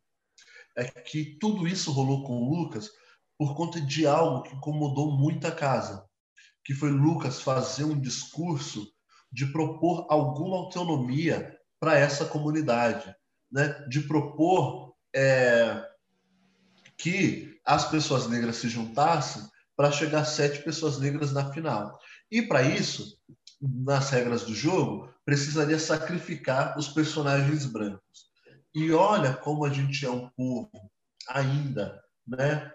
é 0.77 0.85
que 0.85 1.39
tudo 1.41 1.67
isso 1.67 1.91
rolou 1.91 2.25
com 2.25 2.35
o 2.35 2.55
Lucas 2.55 2.91
por 3.39 3.57
conta 3.57 3.81
de 3.81 4.07
algo 4.07 4.43
que 4.43 4.55
incomodou 4.55 5.17
muito 5.19 5.47
a 5.47 5.51
casa, 5.53 6.07
que 6.65 6.75
foi 6.75 6.91
Lucas 6.91 7.41
fazer 7.41 7.85
um 7.85 7.99
discurso 7.99 8.87
de 9.37 9.45
propor 9.45 10.07
alguma 10.09 10.57
autonomia 10.57 11.55
para 11.79 11.99
essa 11.99 12.25
comunidade, 12.25 13.15
né? 13.53 13.85
de 13.87 14.01
propor 14.01 14.95
é, 15.15 15.87
que 16.97 17.61
as 17.63 17.87
pessoas 17.91 18.27
negras 18.31 18.57
se 18.57 18.71
juntassem 18.71 19.43
para 19.77 19.93
chegar 19.93 20.25
sete 20.25 20.63
pessoas 20.63 20.99
negras 20.99 21.33
na 21.33 21.53
final. 21.53 22.01
E 22.31 22.41
para 22.41 22.63
isso, 22.63 23.21
nas 23.61 24.09
regras 24.09 24.45
do 24.45 24.55
jogo, 24.55 25.15
precisaria 25.23 25.79
sacrificar 25.79 26.79
os 26.79 26.89
personagens 26.89 27.67
brancos. 27.67 28.31
E 28.75 28.91
olha 28.91 29.35
como 29.35 29.67
a 29.67 29.71
gente 29.71 30.07
é 30.07 30.11
um 30.11 30.31
povo 30.31 30.71
ainda, 31.29 32.03
né? 32.27 32.73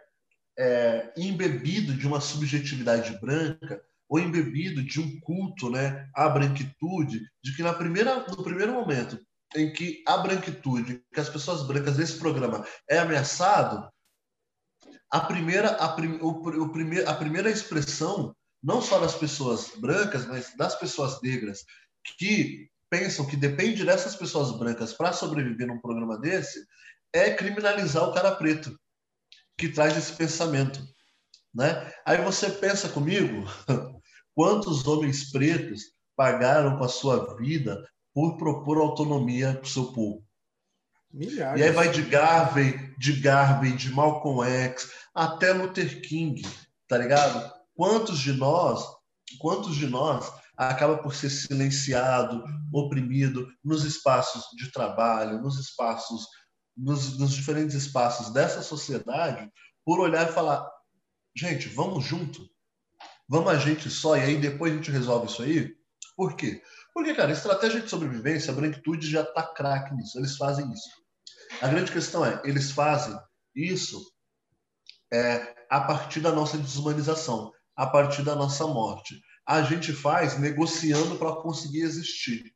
É, 0.59 1.11
embebido 1.17 1.95
de 1.95 2.05
uma 2.05 2.21
subjetividade 2.21 3.17
branca 3.19 3.81
ou 4.11 4.19
embebido 4.19 4.83
de 4.83 4.99
um 4.99 5.17
culto, 5.21 5.69
né, 5.69 6.09
à 6.13 6.27
branquitude, 6.27 7.21
de 7.41 7.55
que 7.55 7.63
na 7.63 7.73
primeira, 7.73 8.27
no 8.27 8.43
primeiro 8.43 8.73
momento 8.73 9.17
em 9.55 9.71
que 9.71 10.03
a 10.05 10.17
branquitude, 10.17 11.01
que 11.13 11.19
as 11.19 11.29
pessoas 11.29 11.65
brancas 11.65 11.95
desse 11.95 12.17
programa 12.19 12.65
é 12.89 12.99
ameaçado, 12.99 13.89
a 15.09 15.21
primeira, 15.21 15.69
a, 15.69 15.89
prim, 15.89 16.19
o, 16.21 16.41
o 16.41 17.07
a 17.07 17.13
primeira 17.13 17.49
expressão, 17.49 18.35
não 18.61 18.81
só 18.81 18.99
das 18.99 19.15
pessoas 19.15 19.71
brancas, 19.77 20.25
mas 20.25 20.55
das 20.57 20.75
pessoas 20.75 21.21
negras, 21.21 21.63
que 22.17 22.69
pensam 22.89 23.25
que 23.25 23.37
depende 23.37 23.85
dessas 23.85 24.15
pessoas 24.15 24.57
brancas 24.59 24.91
para 24.91 25.13
sobreviver 25.13 25.67
num 25.67 25.79
programa 25.79 26.19
desse 26.19 26.65
é 27.13 27.33
criminalizar 27.33 28.03
o 28.03 28.13
cara 28.13 28.35
preto, 28.35 28.77
que 29.57 29.69
traz 29.69 29.95
esse 29.95 30.13
pensamento. 30.13 30.81
Né? 31.53 31.93
Aí 32.05 32.21
você 32.21 32.49
pensa 32.49 32.89
comigo 32.89 33.45
quantos 34.35 34.87
homens 34.87 35.31
pretos 35.31 35.81
pagaram 36.15 36.77
com 36.77 36.83
a 36.83 36.89
sua 36.89 37.35
vida 37.35 37.83
por 38.13 38.37
propor 38.37 38.77
autonomia 38.77 39.53
para 39.53 39.63
o 39.63 39.69
seu 39.69 39.91
povo. 39.91 40.23
Milhares. 41.13 41.59
E 41.59 41.63
aí 41.63 41.71
vai 41.71 41.91
de 41.91 42.03
Garvey, 42.03 42.95
de 42.97 43.13
Garvey, 43.13 43.73
de 43.73 43.91
Malcolm 43.91 44.43
X, 44.43 44.91
até 45.13 45.51
Luther 45.51 46.01
King, 46.01 46.41
tá 46.87 46.97
ligado? 46.97 47.51
Quantos 47.75 48.19
de 48.19 48.33
nós, 48.33 48.85
quantos 49.39 49.75
de 49.75 49.87
nós 49.87 50.31
acaba 50.55 50.97
por 50.97 51.15
ser 51.15 51.29
silenciado, 51.29 52.43
oprimido 52.71 53.47
nos 53.63 53.83
espaços 53.83 54.43
de 54.55 54.71
trabalho, 54.71 55.41
nos 55.41 55.59
espaços, 55.59 56.27
nos, 56.77 57.17
nos 57.17 57.31
diferentes 57.31 57.75
espaços 57.75 58.31
dessa 58.31 58.61
sociedade, 58.61 59.49
por 59.83 59.99
olhar 59.99 60.29
e 60.29 60.33
falar, 60.33 60.69
gente, 61.35 61.67
vamos 61.67 62.05
junto, 62.05 62.47
vamos 63.31 63.49
a 63.49 63.57
gente 63.57 63.89
só 63.89 64.17
e 64.17 64.21
aí 64.21 64.37
depois 64.37 64.73
a 64.73 64.75
gente 64.75 64.91
resolve 64.91 65.27
isso 65.27 65.41
aí. 65.41 65.73
Por 66.17 66.35
quê? 66.35 66.61
Porque, 66.93 67.15
cara, 67.15 67.31
estratégia 67.31 67.79
de 67.79 67.89
sobrevivência, 67.89 68.51
a 68.51 68.55
branquitude 68.55 69.09
já 69.09 69.23
tá 69.23 69.41
craque 69.41 69.95
nisso, 69.95 70.19
eles 70.19 70.35
fazem 70.35 70.69
isso. 70.69 70.89
A 71.61 71.69
grande 71.69 71.93
questão 71.93 72.25
é, 72.25 72.41
eles 72.43 72.71
fazem 72.71 73.17
isso 73.55 74.05
é, 75.13 75.55
a 75.69 75.79
partir 75.79 76.19
da 76.19 76.33
nossa 76.33 76.57
desumanização, 76.57 77.53
a 77.73 77.87
partir 77.87 78.21
da 78.23 78.35
nossa 78.35 78.67
morte. 78.67 79.21
A 79.47 79.61
gente 79.61 79.93
faz 79.93 80.37
negociando 80.37 81.15
para 81.15 81.33
conseguir 81.37 81.83
existir. 81.83 82.53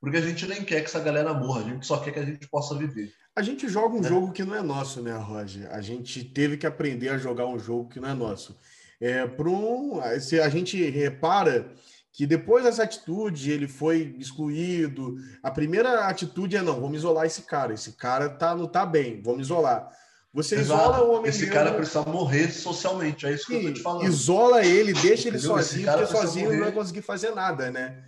Porque 0.00 0.16
a 0.16 0.20
gente 0.20 0.44
nem 0.46 0.64
quer 0.64 0.80
que 0.80 0.86
essa 0.86 0.98
galera 0.98 1.32
morra, 1.32 1.60
a 1.60 1.68
gente 1.68 1.86
só 1.86 1.98
quer 1.98 2.10
que 2.10 2.18
a 2.18 2.24
gente 2.24 2.48
possa 2.48 2.76
viver. 2.76 3.12
A 3.36 3.42
gente 3.42 3.68
joga 3.68 3.94
um 3.94 4.04
é. 4.04 4.08
jogo 4.08 4.32
que 4.32 4.42
não 4.42 4.56
é 4.56 4.62
nosso, 4.62 5.02
né, 5.02 5.16
Roger? 5.16 5.70
A 5.70 5.80
gente 5.80 6.24
teve 6.24 6.56
que 6.56 6.66
aprender 6.66 7.10
a 7.10 7.18
jogar 7.18 7.46
um 7.46 7.58
jogo 7.58 7.88
que 7.88 8.00
não 8.00 8.08
é 8.08 8.14
nosso. 8.14 8.58
É, 9.00 9.24
um, 9.24 10.00
se 10.20 10.38
a 10.38 10.48
gente 10.48 10.90
repara 10.90 11.72
que 12.12 12.26
depois 12.26 12.64
dessa 12.64 12.82
atitude 12.82 13.50
ele 13.50 13.68
foi 13.68 14.14
excluído. 14.18 15.16
A 15.42 15.50
primeira 15.50 16.06
atitude 16.06 16.56
é 16.56 16.62
não, 16.62 16.80
vamos 16.80 16.98
isolar 16.98 17.24
esse 17.24 17.42
cara. 17.42 17.72
Esse 17.72 17.92
cara 17.92 18.28
tá, 18.28 18.54
não 18.54 18.66
tá 18.66 18.84
bem, 18.84 19.22
vamos 19.22 19.46
isolar. 19.46 19.88
Você 20.32 20.56
Exato. 20.56 20.80
isola 20.80 21.04
o 21.04 21.12
homem 21.12 21.28
Esse 21.28 21.40
negro, 21.40 21.54
cara 21.54 21.74
precisa 21.74 22.02
morrer 22.02 22.50
socialmente, 22.52 23.26
é 23.26 23.32
isso 23.32 23.46
que 23.46 23.54
eu 23.54 23.62
tô 23.62 23.72
te 23.72 23.80
falando. 23.80 24.06
Isola 24.06 24.64
ele, 24.64 24.92
deixa 24.92 25.28
ele 25.28 25.38
Entendeu? 25.38 25.56
sozinho, 25.56 25.86
porque 25.90 26.06
sozinho 26.06 26.44
morrer. 26.44 26.56
não 26.56 26.64
vai 26.64 26.72
conseguir 26.72 27.02
fazer 27.02 27.34
nada, 27.34 27.70
né? 27.70 28.04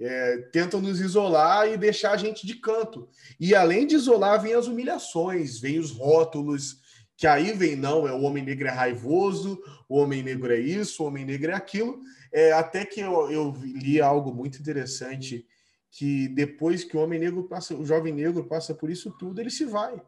É, 0.00 0.36
tentam 0.52 0.80
nos 0.80 1.00
isolar 1.00 1.68
e 1.68 1.76
deixar 1.76 2.12
a 2.12 2.16
gente 2.16 2.46
de 2.46 2.54
canto. 2.54 3.08
E 3.38 3.54
além 3.54 3.86
de 3.86 3.96
isolar, 3.96 4.40
vem 4.40 4.54
as 4.54 4.66
humilhações, 4.66 5.58
vem 5.58 5.78
os 5.78 5.90
rótulos, 5.90 6.78
que 7.18 7.26
aí 7.26 7.52
vem, 7.52 7.74
não, 7.74 8.06
é 8.06 8.12
o 8.12 8.22
homem 8.22 8.44
negro 8.44 8.68
é 8.68 8.70
raivoso, 8.70 9.60
o 9.88 9.98
homem 9.98 10.22
negro 10.22 10.52
é 10.52 10.60
isso, 10.60 11.02
o 11.02 11.06
homem 11.08 11.24
negro 11.24 11.50
é 11.50 11.54
aquilo. 11.54 11.98
É, 12.32 12.52
até 12.52 12.86
que 12.86 13.00
eu, 13.00 13.28
eu 13.28 13.50
li 13.60 14.00
algo 14.00 14.32
muito 14.32 14.60
interessante, 14.60 15.44
que 15.90 16.28
depois 16.28 16.84
que 16.84 16.96
o 16.96 17.00
homem 17.00 17.18
negro 17.18 17.42
passa, 17.48 17.74
o 17.74 17.84
jovem 17.84 18.14
negro 18.14 18.44
passa 18.44 18.72
por 18.72 18.88
isso 18.88 19.10
tudo, 19.18 19.40
ele 19.40 19.50
se 19.50 19.64
vai. 19.64 20.00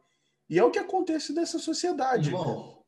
E 0.48 0.56
é 0.56 0.62
o 0.62 0.70
que 0.70 0.78
acontece 0.78 1.32
nessa 1.32 1.58
sociedade. 1.58 2.28
Irmão, 2.28 2.84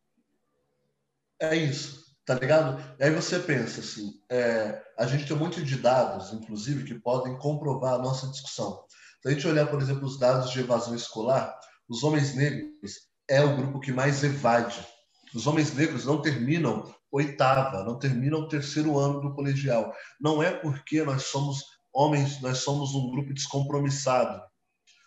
é 1.40 1.56
isso, 1.56 2.14
tá 2.24 2.34
ligado? 2.34 2.80
E 3.00 3.02
aí 3.02 3.10
você 3.10 3.40
pensa 3.40 3.80
assim, 3.80 4.20
é, 4.30 4.80
a 4.96 5.04
gente 5.04 5.26
tem 5.26 5.36
um 5.36 5.40
monte 5.40 5.64
de 5.64 5.76
dados, 5.78 6.32
inclusive, 6.32 6.84
que 6.84 6.94
podem 6.94 7.36
comprovar 7.38 7.94
a 7.94 7.98
nossa 7.98 8.28
discussão. 8.28 8.84
Se 9.20 9.28
a 9.28 9.32
gente 9.32 9.48
olhar, 9.48 9.66
por 9.66 9.82
exemplo, 9.82 10.06
os 10.06 10.16
dados 10.16 10.52
de 10.52 10.60
evasão 10.60 10.94
escolar, 10.94 11.58
os 11.88 12.04
homens 12.04 12.36
negros 12.36 13.10
é 13.32 13.42
o 13.42 13.56
grupo 13.56 13.80
que 13.80 13.90
mais 13.90 14.22
evade. 14.22 14.86
Os 15.34 15.46
homens 15.46 15.72
negros 15.72 16.04
não 16.04 16.20
terminam 16.20 16.94
oitava, 17.10 17.84
não 17.84 17.98
terminam 17.98 18.40
o 18.40 18.48
terceiro 18.48 18.98
ano 18.98 19.20
do 19.20 19.34
colegial. 19.34 19.94
Não 20.20 20.42
é 20.42 20.50
porque 20.50 21.02
nós 21.02 21.24
somos 21.24 21.62
homens, 21.92 22.40
nós 22.40 22.58
somos 22.58 22.94
um 22.94 23.10
grupo 23.10 23.34
descompromissado 23.34 24.42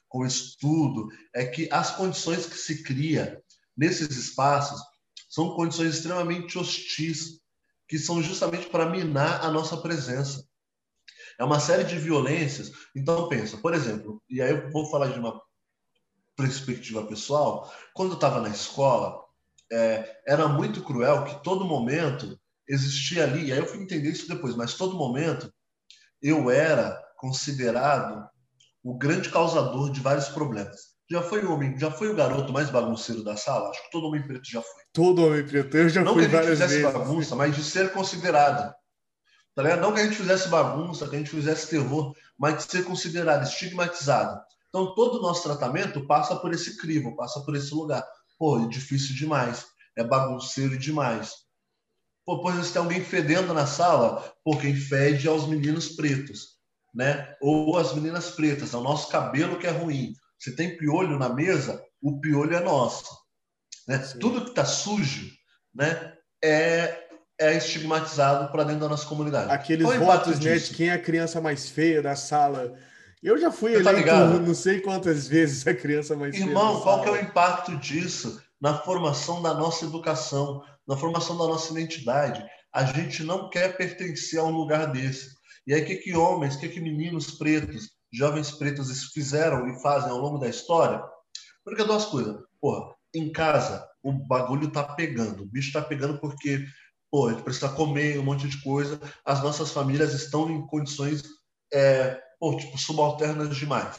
com 0.08 0.20
o 0.20 0.26
estudo, 0.26 1.10
é 1.34 1.46
que 1.46 1.68
as 1.72 1.96
condições 1.96 2.46
que 2.46 2.56
se 2.56 2.84
cria 2.84 3.44
nesses 3.76 4.16
espaços 4.16 4.80
são 5.28 5.56
condições 5.56 5.96
extremamente 5.96 6.58
hostis, 6.58 7.42
que 7.88 8.00
são 8.00 8.22
justamente 8.22 8.68
para 8.68 8.90
minar 8.90 9.44
a 9.44 9.52
nossa 9.52 9.78
presença. 9.78 10.48
É 11.40 11.44
uma 11.44 11.60
série 11.60 11.84
de 11.84 11.98
violências. 11.98 12.72
Então, 12.96 13.28
pensa, 13.28 13.58
por 13.58 13.74
exemplo, 13.74 14.22
e 14.30 14.42
aí 14.42 14.52
eu 14.52 14.72
vou 14.72 14.90
falar 14.90 15.10
de 15.10 15.20
uma 15.20 15.42
perspectiva 16.36 17.06
pessoal, 17.06 17.72
quando 17.94 18.12
eu 18.12 18.16
estava 18.16 18.42
na 18.42 18.50
escola, 18.50 19.24
é, 19.72 20.18
era 20.28 20.48
muito 20.48 20.84
cruel 20.84 21.24
que 21.26 21.44
todo 21.44 21.66
momento 21.66 22.40
existia 22.68 23.24
ali, 23.24 23.46
e 23.46 23.54
aí 23.54 23.60
eu 23.60 23.66
fui 23.66 23.82
entender 23.82 24.10
isso 24.10 24.28
depois, 24.28 24.56
mas 24.56 24.74
todo 24.74 24.98
momento 24.98 25.52
eu 26.22 26.50
era 26.50 27.00
considerado 27.18 28.28
o 28.84 28.98
grande 28.98 29.30
causador 29.30 29.92
de 29.92 30.00
vários 30.00 30.30
problemas. 30.30 30.96
Já 31.10 31.22
foi 31.22 31.46
o 31.46 31.54
homem, 31.54 31.78
já 31.78 31.92
foi 31.92 32.10
o 32.10 32.16
garoto 32.16 32.52
mais 32.52 32.70
bagunceiro 32.70 33.24
da 33.24 33.38
sala? 33.38 33.70
Acho 33.70 33.84
que 33.84 33.92
todo 33.92 34.08
homem 34.08 34.26
preto 34.26 34.50
já 34.50 34.62
foi. 34.62 34.84
Todo 34.92 35.26
homem 35.26 35.46
preto, 35.46 35.78
eu 35.78 35.88
já 35.88 36.04
Não 36.04 36.14
fui 36.14 36.28
que 36.28 36.36
a 36.36 36.42
gente 36.42 36.52
fizesse 36.52 36.78
vezes. 36.82 36.94
bagunça, 36.94 37.36
mas 37.36 37.56
de 37.56 37.64
ser 37.64 37.92
considerado. 37.92 38.74
Tá 39.54 39.62
ligado? 39.64 39.82
Não 39.82 39.94
que 39.94 40.02
a 40.02 40.04
gente 40.04 40.18
fizesse 40.18 40.50
bagunça, 40.50 41.08
que 41.08 41.16
a 41.16 41.20
gente 41.20 41.30
fizesse 41.30 41.70
terror, 41.70 42.16
mas 42.38 42.58
de 42.58 42.72
ser 42.72 42.84
considerado, 42.84 43.44
estigmatizado. 43.44 44.42
Então, 44.76 44.94
todo 44.94 45.20
o 45.20 45.22
nosso 45.22 45.42
tratamento 45.42 46.06
passa 46.06 46.36
por 46.36 46.54
esse 46.54 46.76
crivo, 46.76 47.16
passa 47.16 47.40
por 47.40 47.56
esse 47.56 47.74
lugar. 47.74 48.06
Pô, 48.38 48.60
é 48.60 48.68
difícil 48.68 49.16
demais, 49.16 49.66
é 49.98 50.04
bagunceiro 50.04 50.78
demais. 50.78 51.32
Pô, 52.26 52.42
por 52.42 52.50
exemplo, 52.50 52.68
se 52.68 52.74
tem 52.74 52.82
alguém 52.82 53.02
fedendo 53.02 53.54
na 53.54 53.66
sala, 53.66 54.36
pô, 54.44 54.58
quem 54.58 54.76
fede 54.76 55.30
é 55.30 55.32
os 55.32 55.48
meninos 55.48 55.96
pretos, 55.96 56.58
né? 56.94 57.34
Ou 57.42 57.78
as 57.78 57.94
meninas 57.94 58.32
pretas, 58.32 58.74
é 58.74 58.78
o 58.78 58.82
nosso 58.82 59.08
cabelo 59.10 59.58
que 59.58 59.66
é 59.66 59.72
ruim. 59.72 60.12
Se 60.38 60.54
tem 60.58 60.76
piolho 60.76 61.18
na 61.18 61.30
mesa, 61.30 61.82
o 62.02 62.20
piolho 62.20 62.58
é 62.58 62.60
nosso. 62.60 63.18
Né? 63.88 63.98
Tudo 64.20 64.44
que 64.44 64.50
está 64.50 64.66
sujo, 64.66 65.32
né, 65.74 66.18
é 66.44 67.02
é 67.38 67.56
estigmatizado 67.58 68.50
para 68.50 68.64
dentro 68.64 68.82
da 68.82 68.90
nossa 68.90 69.06
comunidade. 69.06 69.52
Aqueles 69.52 69.90
é 69.90 69.98
votos, 69.98 70.40
né, 70.40 70.58
de 70.58 70.74
quem 70.74 70.88
é 70.88 70.94
a 70.94 71.02
criança 71.02 71.42
mais 71.42 71.70
feia 71.70 72.02
da 72.02 72.16
sala, 72.16 72.78
eu 73.22 73.38
já 73.38 73.52
fui 73.52 73.74
tá 73.82 73.92
eleito 73.92 74.10
tá 74.10 74.40
não 74.40 74.54
sei 74.54 74.82
quantas 74.82 75.28
vezes 75.28 75.66
a 75.66 75.74
criança 75.74 76.16
mais 76.16 76.36
Irmão, 76.36 76.82
qual 76.82 77.02
que 77.02 77.10
é 77.10 77.12
o 77.12 77.22
impacto 77.22 77.76
disso 77.78 78.42
na 78.60 78.78
formação 78.80 79.42
da 79.42 79.54
nossa 79.54 79.86
educação, 79.86 80.64
na 80.88 80.96
formação 80.96 81.38
da 81.38 81.46
nossa 81.46 81.72
identidade? 81.72 82.46
A 82.74 82.84
gente 82.84 83.24
não 83.24 83.50
quer 83.50 83.78
pertencer 83.78 84.40
a 84.40 84.44
um 84.44 84.52
lugar 84.52 84.92
desse. 84.92 85.36
E 85.66 85.74
aí, 85.74 85.82
o 85.82 85.86
que, 85.86 85.96
que 85.96 86.16
homens, 86.16 86.56
o 86.56 86.60
que, 86.60 86.70
que 86.70 86.80
meninos 86.80 87.32
pretos, 87.32 87.90
jovens 88.14 88.52
pretos 88.52 89.12
fizeram 89.14 89.68
e 89.68 89.82
fazem 89.82 90.12
ao 90.12 90.18
longo 90.18 90.38
da 90.38 90.48
história? 90.48 91.02
Porque 91.64 91.84
duas 91.84 92.06
coisas. 92.06 92.38
Porra, 92.62 92.94
em 93.14 93.32
casa, 93.32 93.88
o 94.04 94.12
bagulho 94.12 94.70
tá 94.70 94.84
pegando. 94.84 95.44
O 95.44 95.48
bicho 95.48 95.74
tá 95.74 95.82
pegando 95.82 96.20
porque, 96.20 96.66
pô, 97.10 97.28
a 97.28 97.32
gente 97.32 97.44
precisa 97.44 97.70
comer 97.70 98.20
um 98.20 98.24
monte 98.24 98.48
de 98.48 98.62
coisa. 98.62 99.00
As 99.26 99.42
nossas 99.42 99.72
famílias 99.72 100.14
estão 100.14 100.50
em 100.52 100.68
condições 100.68 101.24
é, 101.74 102.22
pô, 102.46 102.56
tipo, 102.56 102.78
subalternas 102.78 103.58
demais. 103.58 103.98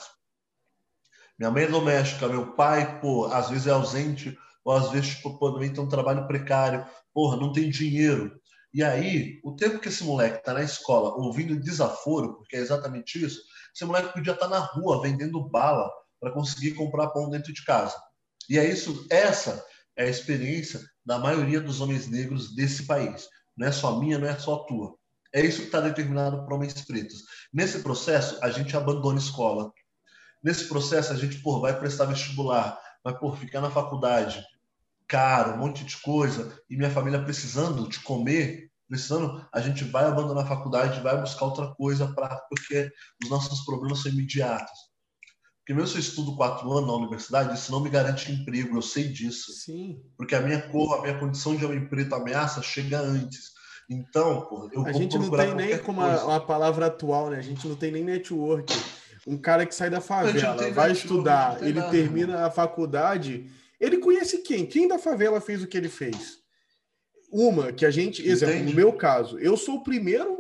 Minha 1.37 1.51
mãe 1.51 1.65
é 1.65 1.67
doméstica, 1.67 2.29
meu 2.29 2.55
pai, 2.55 3.01
pô, 3.01 3.25
às 3.25 3.51
vezes 3.51 3.67
é 3.67 3.73
ausente, 3.73 4.39
ou 4.65 4.73
às 4.73 4.89
vezes, 4.93 5.17
tipo, 5.17 5.37
pô, 5.37 5.53
também 5.53 5.73
tem 5.73 5.83
um 5.83 5.89
trabalho 5.89 6.29
precário, 6.29 6.87
porra, 7.13 7.37
não 7.37 7.53
tem 7.53 7.69
dinheiro. 7.69 8.41
E 8.73 8.85
aí, 8.85 9.41
o 9.43 9.57
tempo 9.57 9.81
que 9.81 9.89
esse 9.89 10.05
moleque 10.05 10.45
tá 10.45 10.55
na 10.55 10.63
escola 10.63 11.17
ouvindo 11.17 11.59
desaforo, 11.59 12.37
porque 12.37 12.55
é 12.55 12.61
exatamente 12.61 13.21
isso, 13.21 13.43
esse 13.75 13.85
moleque 13.85 14.13
podia 14.13 14.33
estar 14.33 14.49
tá 14.49 14.61
na 14.61 14.61
rua 14.61 15.03
vendendo 15.03 15.49
bala 15.49 15.91
para 16.21 16.31
conseguir 16.31 16.75
comprar 16.75 17.09
pão 17.09 17.29
dentro 17.29 17.53
de 17.53 17.65
casa. 17.65 18.01
E 18.49 18.61
é 18.61 18.65
isso, 18.65 19.09
essa 19.11 19.61
é 19.97 20.05
a 20.05 20.09
experiência 20.09 20.81
da 21.05 21.19
maioria 21.19 21.61
dos 21.61 21.81
homens 21.81 22.07
negros 22.07 22.55
desse 22.55 22.87
país. 22.87 23.27
Não 23.57 23.67
é 23.67 23.73
só 23.73 23.99
minha, 23.99 24.21
não 24.21 24.29
é 24.29 24.39
só 24.39 24.59
tua. 24.67 24.97
É 25.37 25.45
isso 25.45 25.59
que 25.59 25.67
está 25.67 25.83
determinado 25.83 26.47
para 26.47 26.55
homens 26.55 26.73
pretos. 26.81 27.25
Nesse 27.53 27.81
processo, 27.81 28.39
a 28.43 28.49
gente 28.49 28.75
abandona 28.75 29.19
a 29.19 29.23
escola. 29.23 29.71
Nesse 30.43 30.65
processo, 30.65 31.13
a 31.13 31.15
gente 31.15 31.41
pô, 31.43 31.61
vai 31.61 31.79
prestar 31.79 32.07
vestibular, 32.07 32.81
vai 33.05 33.15
pô, 33.19 33.31
ficar 33.37 33.61
na 33.61 33.71
faculdade, 33.71 34.43
caro, 35.07 35.53
um 35.53 35.59
monte 35.59 35.85
de 35.85 35.95
coisa, 35.99 36.59
e 36.71 36.77
minha 36.79 36.89
família 36.89 37.23
precisando 37.23 37.87
de 37.87 38.01
comer, 38.01 38.71
precisando, 38.89 39.47
a 39.53 39.61
gente 39.61 39.85
vai 39.85 40.07
abandonar 40.07 40.45
a 40.45 40.49
faculdade, 40.49 41.03
vai 41.03 41.21
buscar 41.21 41.45
outra 41.45 41.67
coisa, 41.75 42.11
pra, 42.15 42.35
porque 42.49 42.91
os 43.23 43.29
nossos 43.29 43.63
problemas 43.67 44.01
são 44.01 44.11
imediatos. 44.11 44.87
Porque 45.59 45.75
mesmo 45.75 45.89
se 45.89 45.97
eu 45.97 46.01
estudo 46.01 46.35
quatro 46.35 46.73
anos 46.73 46.89
na 46.89 46.97
universidade, 46.97 47.59
isso 47.59 47.71
não 47.71 47.81
me 47.81 47.91
garante 47.91 48.33
emprego, 48.33 48.79
eu 48.79 48.83
sei 48.83 49.09
disso. 49.13 49.53
Sim. 49.53 50.01
Porque 50.17 50.35
a 50.35 50.41
minha 50.41 50.63
cor, 50.71 50.99
a 50.99 51.03
minha 51.03 51.19
condição 51.19 51.55
de 51.55 51.67
homem 51.67 51.87
preto 51.87 52.15
ameaça 52.15 52.63
chega 52.63 52.99
antes. 52.99 53.56
Então, 53.89 54.41
pô, 54.43 54.69
eu 54.73 54.85
A 54.85 54.93
gente 54.93 55.17
não 55.19 55.31
tem 55.31 55.55
nem 55.55 55.79
como 55.79 56.01
a, 56.01 56.37
a, 56.37 56.41
palavra 56.41 56.87
atual, 56.87 57.31
né? 57.31 57.39
A 57.39 57.43
gente 57.43 57.67
não 57.69 57.77
tem 57.77 57.93
nem 57.93 58.03
network. 58.03 58.73
um 59.27 59.37
cara 59.37 59.65
que 59.65 59.75
sai 59.75 59.91
da 59.91 60.01
favela, 60.01 60.71
vai 60.71 60.93
estudar, 60.93 61.63
ele 61.63 61.79
nada, 61.81 61.91
termina 61.91 62.33
irmão. 62.33 62.47
a 62.47 62.51
faculdade, 62.51 63.51
ele 63.81 63.99
conhece 63.99 64.39
quem? 64.39 64.67
Quem 64.67 64.89
da 64.89 64.99
favela 64.99 65.41
fez 65.41 65.63
o 65.63 65.67
que 65.67 65.77
ele 65.77 65.89
fez? 65.89 66.39
Uma 67.31 67.73
que 67.73 67.85
a 67.85 67.91
gente, 67.91 68.27
exemplo, 68.27 68.65
no 68.65 68.75
meu 68.75 68.93
caso, 68.93 69.39
eu 69.39 69.57
sou 69.57 69.77
o 69.77 69.85
primeiro, 69.85 70.39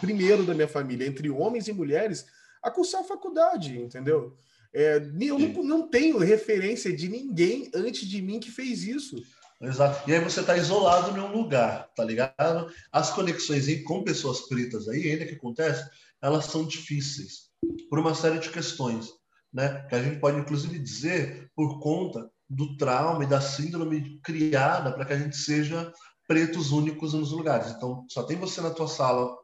primeiro 0.00 0.44
da 0.44 0.54
minha 0.54 0.68
família, 0.68 1.06
entre 1.06 1.28
homens 1.30 1.68
e 1.68 1.72
mulheres, 1.72 2.26
a 2.62 2.70
cursar 2.70 3.00
a 3.00 3.04
faculdade, 3.04 3.78
entendeu? 3.78 4.36
É, 4.72 4.96
eu 5.20 5.38
não, 5.38 5.62
não, 5.62 5.88
tenho 5.88 6.18
referência 6.18 6.94
de 6.94 7.08
ninguém 7.08 7.70
antes 7.74 8.06
de 8.06 8.20
mim 8.20 8.38
que 8.38 8.50
fez 8.50 8.84
isso. 8.84 9.16
Exato. 9.60 10.08
E 10.08 10.14
aí 10.14 10.20
você 10.22 10.40
está 10.40 10.56
isolado 10.56 11.16
em 11.16 11.20
um 11.20 11.32
lugar, 11.32 11.88
tá 11.96 12.04
ligado? 12.04 12.72
As 12.92 13.10
conexões 13.10 13.66
com 13.84 14.04
pessoas 14.04 14.42
pretas 14.42 14.88
aí, 14.88 15.10
ainda 15.10 15.26
que 15.26 15.34
acontece, 15.34 15.88
elas 16.22 16.44
são 16.46 16.64
difíceis 16.64 17.48
por 17.90 17.98
uma 17.98 18.14
série 18.14 18.38
de 18.38 18.50
questões, 18.50 19.08
né? 19.52 19.84
Que 19.88 19.96
a 19.96 20.02
gente 20.02 20.20
pode 20.20 20.38
inclusive 20.38 20.78
dizer 20.78 21.50
por 21.56 21.80
conta 21.80 22.30
do 22.48 22.76
trauma 22.76 23.24
e 23.24 23.26
da 23.26 23.40
síndrome 23.40 24.20
criada 24.20 24.92
para 24.92 25.04
que 25.04 25.12
a 25.12 25.18
gente 25.18 25.36
seja 25.36 25.92
pretos 26.26 26.70
únicos 26.70 27.12
nos 27.14 27.32
lugares. 27.32 27.72
Então, 27.72 28.06
só 28.08 28.22
tem 28.22 28.36
você 28.36 28.60
na 28.60 28.70
tua 28.70 28.86
sala. 28.86 29.34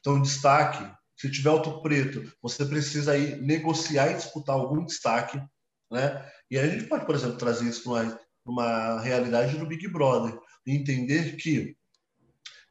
Então, 0.00 0.20
destaque, 0.20 0.84
se 1.16 1.30
tiver 1.30 1.50
auto 1.50 1.80
preto, 1.82 2.32
você 2.42 2.64
precisa 2.64 3.12
aí 3.12 3.40
negociar 3.40 4.10
e 4.10 4.16
disputar 4.16 4.56
algum 4.56 4.84
destaque, 4.84 5.40
né? 5.92 6.26
E 6.50 6.58
aí 6.58 6.68
a 6.68 6.72
gente 6.72 6.88
pode, 6.88 7.06
por 7.06 7.14
exemplo, 7.14 7.36
trazer 7.36 7.68
isso 7.68 7.84
para 7.84 7.92
uma, 7.92 8.20
uma 8.44 9.00
realidade 9.00 9.56
do 9.56 9.66
Big 9.66 9.86
Brother 9.88 10.38
entender 10.66 11.36
que 11.36 11.76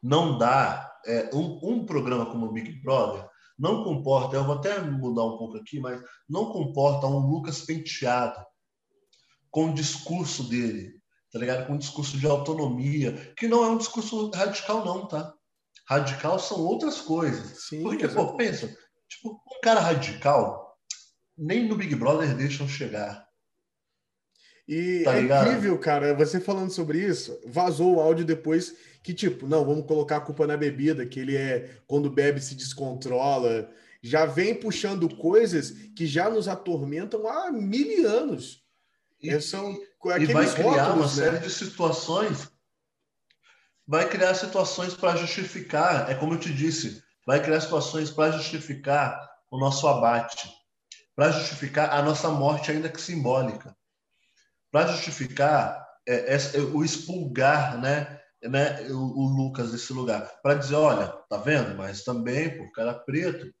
não 0.02 0.38
dá 0.38 0.90
é, 1.06 1.30
um, 1.34 1.60
um 1.62 1.86
programa 1.86 2.26
como 2.26 2.46
o 2.46 2.52
Big 2.52 2.80
Brother 2.82 3.28
não 3.60 3.84
comporta, 3.84 4.36
eu 4.36 4.44
vou 4.44 4.54
até 4.54 4.80
mudar 4.80 5.26
um 5.26 5.36
pouco 5.36 5.58
aqui, 5.58 5.78
mas 5.78 6.00
não 6.26 6.50
comporta 6.50 7.06
um 7.06 7.18
Lucas 7.18 7.60
Penteado 7.60 8.42
com 9.50 9.70
o 9.70 9.74
discurso 9.74 10.44
dele, 10.44 10.94
tá 11.30 11.38
ligado? 11.38 11.66
Com 11.66 11.74
um 11.74 11.78
discurso 11.78 12.16
de 12.16 12.26
autonomia, 12.26 13.34
que 13.36 13.46
não 13.46 13.62
é 13.62 13.68
um 13.68 13.76
discurso 13.76 14.30
radical, 14.30 14.82
não, 14.82 15.06
tá? 15.06 15.34
Radical 15.86 16.38
são 16.38 16.58
outras 16.58 17.02
coisas. 17.02 17.66
Sim, 17.66 17.82
Porque, 17.82 18.08
pô, 18.08 18.34
pensa, 18.34 18.74
tipo, 19.06 19.32
um 19.32 19.60
cara 19.62 19.80
radical, 19.80 20.74
nem 21.36 21.68
no 21.68 21.76
Big 21.76 21.94
Brother 21.94 22.34
deixam 22.34 22.66
chegar. 22.66 23.26
E 24.70 25.02
tá 25.02 25.16
é 25.16 25.22
incrível, 25.22 25.76
cara, 25.76 26.14
você 26.14 26.38
falando 26.38 26.70
sobre 26.70 27.04
isso, 27.04 27.36
vazou 27.44 27.96
o 27.96 28.00
áudio 28.00 28.24
depois 28.24 28.72
que, 29.02 29.12
tipo, 29.12 29.44
não, 29.48 29.64
vamos 29.64 29.84
colocar 29.84 30.18
a 30.18 30.20
culpa 30.20 30.46
na 30.46 30.56
bebida, 30.56 31.04
que 31.04 31.18
ele 31.18 31.36
é, 31.36 31.78
quando 31.88 32.08
bebe, 32.08 32.40
se 32.40 32.54
descontrola. 32.54 33.68
Já 34.00 34.24
vem 34.24 34.54
puxando 34.54 35.12
coisas 35.16 35.72
que 35.96 36.06
já 36.06 36.30
nos 36.30 36.46
atormentam 36.46 37.26
há 37.26 37.50
mil 37.50 38.08
anos. 38.08 38.62
E, 39.20 39.40
são 39.40 39.72
e 39.72 40.26
vai 40.26 40.48
criar 40.54 40.84
rótulos, 40.84 41.18
uma 41.18 41.24
né? 41.24 41.32
série 41.32 41.44
de 41.44 41.52
situações. 41.52 42.48
Vai 43.84 44.08
criar 44.08 44.34
situações 44.34 44.94
para 44.94 45.16
justificar, 45.16 46.08
é 46.08 46.14
como 46.14 46.34
eu 46.34 46.38
te 46.38 46.54
disse, 46.54 47.02
vai 47.26 47.42
criar 47.42 47.60
situações 47.60 48.08
para 48.08 48.30
justificar 48.30 49.20
o 49.50 49.58
nosso 49.58 49.88
abate, 49.88 50.48
para 51.16 51.32
justificar 51.32 51.90
a 51.90 52.00
nossa 52.02 52.28
morte, 52.28 52.70
ainda 52.70 52.88
que 52.88 53.00
simbólica, 53.00 53.76
para 54.70 54.92
justificar 54.92 55.86
é, 56.06 56.34
é, 56.34 56.60
o 56.60 56.84
expulgar, 56.84 57.78
né, 57.78 58.20
né, 58.42 58.82
o, 58.90 58.96
o 58.96 59.28
Lucas 59.28 59.72
desse 59.72 59.92
lugar, 59.92 60.40
para 60.42 60.54
dizer, 60.54 60.76
olha, 60.76 61.08
tá 61.28 61.36
vendo? 61.36 61.76
Mas 61.76 62.04
também, 62.04 62.56
por 62.56 62.72
cara 62.72 62.94
preto, 62.94 63.52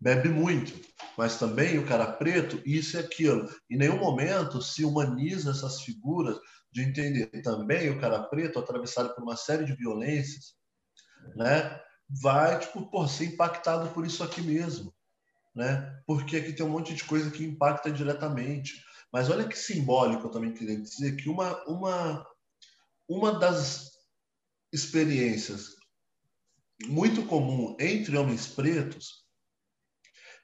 bebe 0.00 0.28
muito, 0.28 0.72
mas 1.16 1.38
também 1.38 1.78
o 1.78 1.86
cara 1.86 2.06
preto, 2.06 2.60
isso 2.66 2.96
e 2.96 3.00
aquilo. 3.00 3.48
Em 3.70 3.76
nenhum 3.76 3.98
momento 3.98 4.60
se 4.60 4.84
humaniza 4.84 5.50
essas 5.50 5.80
figuras 5.82 6.36
de 6.72 6.82
entender 6.82 7.26
também 7.42 7.90
o 7.90 8.00
cara 8.00 8.22
preto, 8.24 8.58
atravessado 8.58 9.14
por 9.14 9.22
uma 9.22 9.36
série 9.36 9.64
de 9.64 9.74
violências, 9.74 10.54
né, 11.36 11.80
vai 12.08 12.58
tipo, 12.58 12.90
por 12.90 13.08
ser 13.08 13.26
impactado 13.26 13.88
por 13.90 14.04
isso 14.04 14.22
aqui 14.22 14.42
mesmo. 14.42 14.92
Né? 15.54 16.00
Porque 16.06 16.36
aqui 16.36 16.52
tem 16.52 16.66
um 16.66 16.70
monte 16.70 16.94
de 16.94 17.04
coisa 17.04 17.30
que 17.30 17.44
impacta 17.44 17.90
diretamente. 17.90 18.84
Mas 19.14 19.30
olha 19.30 19.46
que 19.46 19.56
simbólico 19.56 20.26
eu 20.26 20.30
também 20.30 20.52
queria 20.52 20.76
dizer 20.76 21.14
que 21.14 21.28
uma, 21.28 21.62
uma 21.68 22.26
uma 23.08 23.38
das 23.38 23.92
experiências 24.72 25.76
muito 26.86 27.24
comum 27.26 27.76
entre 27.78 28.16
homens 28.16 28.48
pretos 28.48 29.24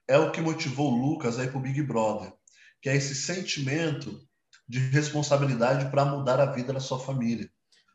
é 0.07 0.17
o 0.17 0.31
que 0.31 0.41
motivou 0.41 0.93
o 0.93 0.97
Lucas 0.97 1.37
a 1.37 1.43
ir 1.43 1.51
para 1.51 1.59
o 1.59 1.63
Big 1.63 1.83
Brother, 1.83 2.33
que 2.81 2.89
é 2.89 2.95
esse 2.95 3.13
sentimento 3.13 4.25
de 4.69 4.79
responsabilidade 4.79 5.91
para 5.91 6.05
mudar 6.05 6.39
a 6.39 6.53
vida 6.53 6.73
da 6.73 6.79
sua 6.79 7.01
família. 7.01 7.51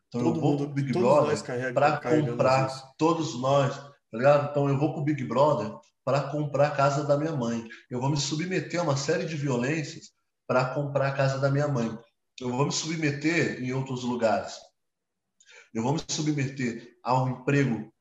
Então 0.09 0.21
Todo 0.21 0.37
eu 0.37 0.41
vou 0.41 0.57
para 0.57 0.65
o 0.65 0.73
Big 0.73 0.91
Brother 0.91 1.73
para 1.73 2.01
comprar, 2.01 2.67
isso. 2.67 2.93
todos 2.97 3.39
nós, 3.39 3.77
tá 3.77 4.17
ligado? 4.17 4.51
Então 4.51 4.67
eu 4.67 4.77
vou 4.77 4.91
para 4.91 5.01
o 5.01 5.05
Big 5.05 5.23
Brother 5.23 5.71
para 6.03 6.29
comprar 6.29 6.67
a 6.67 6.75
casa 6.75 7.05
da 7.05 7.17
minha 7.17 7.33
mãe. 7.33 7.65
Eu 7.89 8.01
vou 8.01 8.09
me 8.09 8.17
submeter 8.17 8.81
a 8.81 8.83
uma 8.83 8.97
série 8.97 9.25
de 9.25 9.37
violências 9.37 10.14
para 10.47 10.73
comprar 10.73 11.07
a 11.07 11.13
casa 11.13 11.39
da 11.39 11.49
minha 11.49 11.67
mãe 11.67 11.97
eu 12.39 12.49
vou 12.49 12.65
me 12.65 12.71
submeter 12.71 13.63
em 13.63 13.71
outros 13.73 14.03
lugares. 14.03 14.57
Eu 15.73 15.83
vou 15.83 15.93
me 15.93 16.01
submeter 16.09 16.97
a 17.03 17.23
um 17.23 17.29
emprego, 17.29 17.93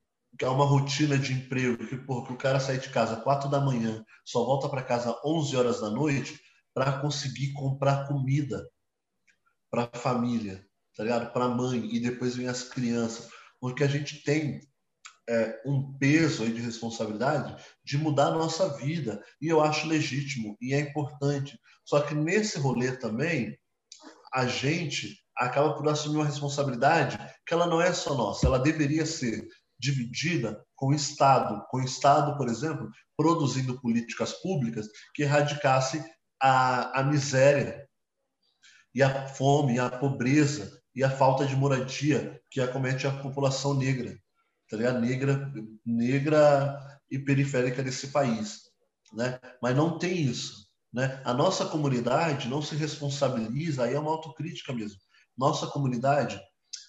a 0.42 0.50
uma 0.50 0.64
rotina 0.64 1.16
de 1.16 1.32
emprego, 1.32 1.86
que, 1.86 1.96
que 1.96 2.12
o 2.32 2.36
cara 2.36 2.58
sai 2.58 2.78
de 2.78 2.90
casa 2.90 3.16
quatro 3.16 3.48
da 3.48 3.60
manhã, 3.60 4.04
só 4.24 4.44
volta 4.44 4.68
para 4.68 4.82
casa 4.82 5.16
11 5.24 5.56
horas 5.56 5.80
da 5.80 5.90
noite 5.90 6.40
para 6.72 7.00
conseguir 7.00 7.52
comprar 7.52 8.08
comida 8.08 8.68
para 9.70 9.88
a 9.92 9.98
família, 9.98 10.66
tá 10.96 11.04
ligado? 11.04 11.32
Para 11.32 11.44
a 11.44 11.48
mãe 11.48 11.88
e 11.94 12.00
depois 12.00 12.34
vem 12.34 12.48
as 12.48 12.64
crianças, 12.64 13.28
porque 13.60 13.84
a 13.84 13.88
gente 13.88 14.22
tem 14.24 14.60
é, 15.28 15.60
um 15.64 15.96
peso 15.98 16.46
de 16.46 16.60
responsabilidade 16.60 17.56
de 17.84 17.96
mudar 17.96 18.28
a 18.28 18.34
nossa 18.34 18.76
vida 18.76 19.22
e 19.40 19.48
eu 19.48 19.60
acho 19.60 19.86
legítimo 19.86 20.56
e 20.60 20.74
é 20.74 20.80
importante. 20.80 21.58
Só 21.84 22.00
que 22.00 22.14
nesse 22.14 22.58
rolê 22.58 22.96
também 22.96 23.58
a 24.32 24.46
gente 24.46 25.18
acaba 25.36 25.74
por 25.74 25.88
assumir 25.88 26.16
uma 26.16 26.26
responsabilidade 26.26 27.18
que 27.46 27.54
ela 27.54 27.66
não 27.66 27.80
é 27.80 27.92
só 27.92 28.14
nossa, 28.14 28.46
ela 28.46 28.58
deveria 28.58 29.06
ser 29.06 29.46
dividida 29.78 30.64
com 30.76 30.88
o 30.88 30.94
Estado, 30.94 31.64
com 31.68 31.78
o 31.78 31.84
Estado, 31.84 32.36
por 32.36 32.48
exemplo, 32.48 32.88
produzindo 33.16 33.80
políticas 33.80 34.32
públicas 34.32 34.86
que 35.14 35.22
erradicasse 35.22 36.04
a, 36.40 37.00
a 37.00 37.02
miséria 37.02 37.88
e 38.94 39.02
a 39.02 39.28
fome, 39.28 39.74
e 39.74 39.78
a 39.78 39.90
pobreza 39.90 40.80
e 40.94 41.02
a 41.02 41.10
falta 41.10 41.44
de 41.44 41.56
moradia 41.56 42.40
que 42.50 42.60
acomete 42.60 43.06
a 43.06 43.22
população 43.22 43.74
negra, 43.74 44.16
tá 44.74 44.78
ligado? 44.78 45.00
Negra, 45.00 45.52
negra 45.86 47.00
e 47.10 47.18
periférica 47.18 47.82
desse 47.82 48.08
país, 48.08 48.62
né? 49.12 49.38
Mas 49.62 49.76
não 49.76 49.98
tem 49.98 50.22
isso. 50.22 50.64
Né? 50.92 51.20
A 51.24 51.32
nossa 51.32 51.64
comunidade 51.66 52.48
não 52.48 52.60
se 52.60 52.74
responsabiliza, 52.74 53.84
aí 53.84 53.94
é 53.94 53.98
uma 53.98 54.10
autocrítica 54.10 54.72
mesmo. 54.72 54.98
Nossa 55.36 55.66
comunidade 55.66 56.40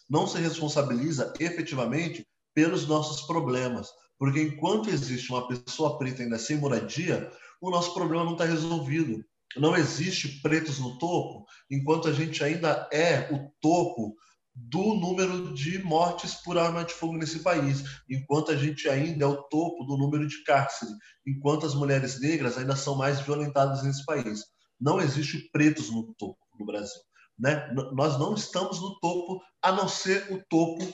não 0.09 0.27
se 0.27 0.39
responsabiliza 0.39 1.33
efetivamente 1.39 2.27
pelos 2.53 2.87
nossos 2.87 3.25
problemas, 3.25 3.89
porque 4.17 4.41
enquanto 4.41 4.89
existe 4.89 5.31
uma 5.31 5.47
pessoa 5.47 5.97
preta 5.97 6.23
ainda 6.23 6.37
sem 6.37 6.57
moradia, 6.57 7.31
o 7.59 7.69
nosso 7.69 7.93
problema 7.93 8.23
não 8.23 8.33
está 8.33 8.45
resolvido. 8.45 9.23
Não 9.57 9.75
existe 9.75 10.41
pretos 10.41 10.79
no 10.79 10.97
topo, 10.97 11.45
enquanto 11.69 12.07
a 12.07 12.13
gente 12.13 12.43
ainda 12.43 12.87
é 12.91 13.31
o 13.33 13.51
topo 13.61 14.15
do 14.55 14.95
número 14.95 15.53
de 15.53 15.83
mortes 15.83 16.35
por 16.35 16.57
arma 16.57 16.85
de 16.85 16.93
fogo 16.93 17.17
nesse 17.17 17.39
país, 17.39 17.83
enquanto 18.09 18.51
a 18.51 18.55
gente 18.55 18.87
ainda 18.87 19.25
é 19.25 19.27
o 19.27 19.43
topo 19.43 19.83
do 19.83 19.97
número 19.97 20.25
de 20.25 20.43
cárcere, 20.43 20.91
enquanto 21.27 21.65
as 21.65 21.75
mulheres 21.75 22.21
negras 22.21 22.57
ainda 22.57 22.75
são 22.75 22.95
mais 22.95 23.19
violentadas 23.19 23.83
nesse 23.83 24.05
país. 24.05 24.45
Não 24.79 25.01
existe 25.01 25.49
pretos 25.51 25.89
no 25.89 26.13
topo 26.13 26.39
no 26.57 26.65
Brasil. 26.65 27.01
Né? 27.37 27.69
Nós 27.93 28.17
não 28.17 28.33
estamos 28.33 28.79
no 28.79 28.97
topo, 28.99 29.41
a 29.61 29.71
não 29.73 29.89
ser 29.89 30.31
o 30.31 30.41
topo 30.49 30.85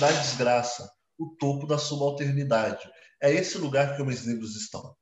da 0.00 0.10
desgraça, 0.10 0.90
o 1.16 1.36
topo 1.38 1.66
da 1.66 1.78
subalternidade. 1.78 2.90
É 3.22 3.32
esse 3.32 3.58
lugar 3.58 3.94
que 3.94 4.02
homens 4.02 4.26
negros 4.26 4.56
estão. 4.56 4.94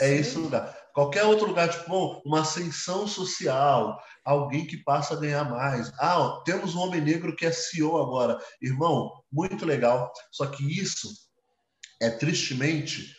É 0.00 0.08
Sim. 0.08 0.14
esse 0.14 0.38
lugar. 0.38 0.79
Qualquer 0.92 1.24
outro 1.24 1.46
lugar, 1.46 1.68
tipo, 1.68 2.22
uma 2.24 2.40
ascensão 2.40 3.06
social, 3.06 3.98
alguém 4.24 4.66
que 4.66 4.82
passa 4.82 5.14
a 5.14 5.16
ganhar 5.20 5.48
mais. 5.48 5.92
Ah, 5.98 6.18
ó, 6.18 6.40
temos 6.42 6.74
um 6.74 6.80
homem 6.80 7.00
negro 7.00 7.34
que 7.34 7.46
é 7.46 7.52
CEO 7.52 8.00
agora. 8.00 8.38
Irmão, 8.60 9.10
muito 9.30 9.64
legal. 9.64 10.12
Só 10.30 10.46
que 10.46 10.64
isso 10.78 11.08
é 12.00 12.10
tristemente 12.10 13.14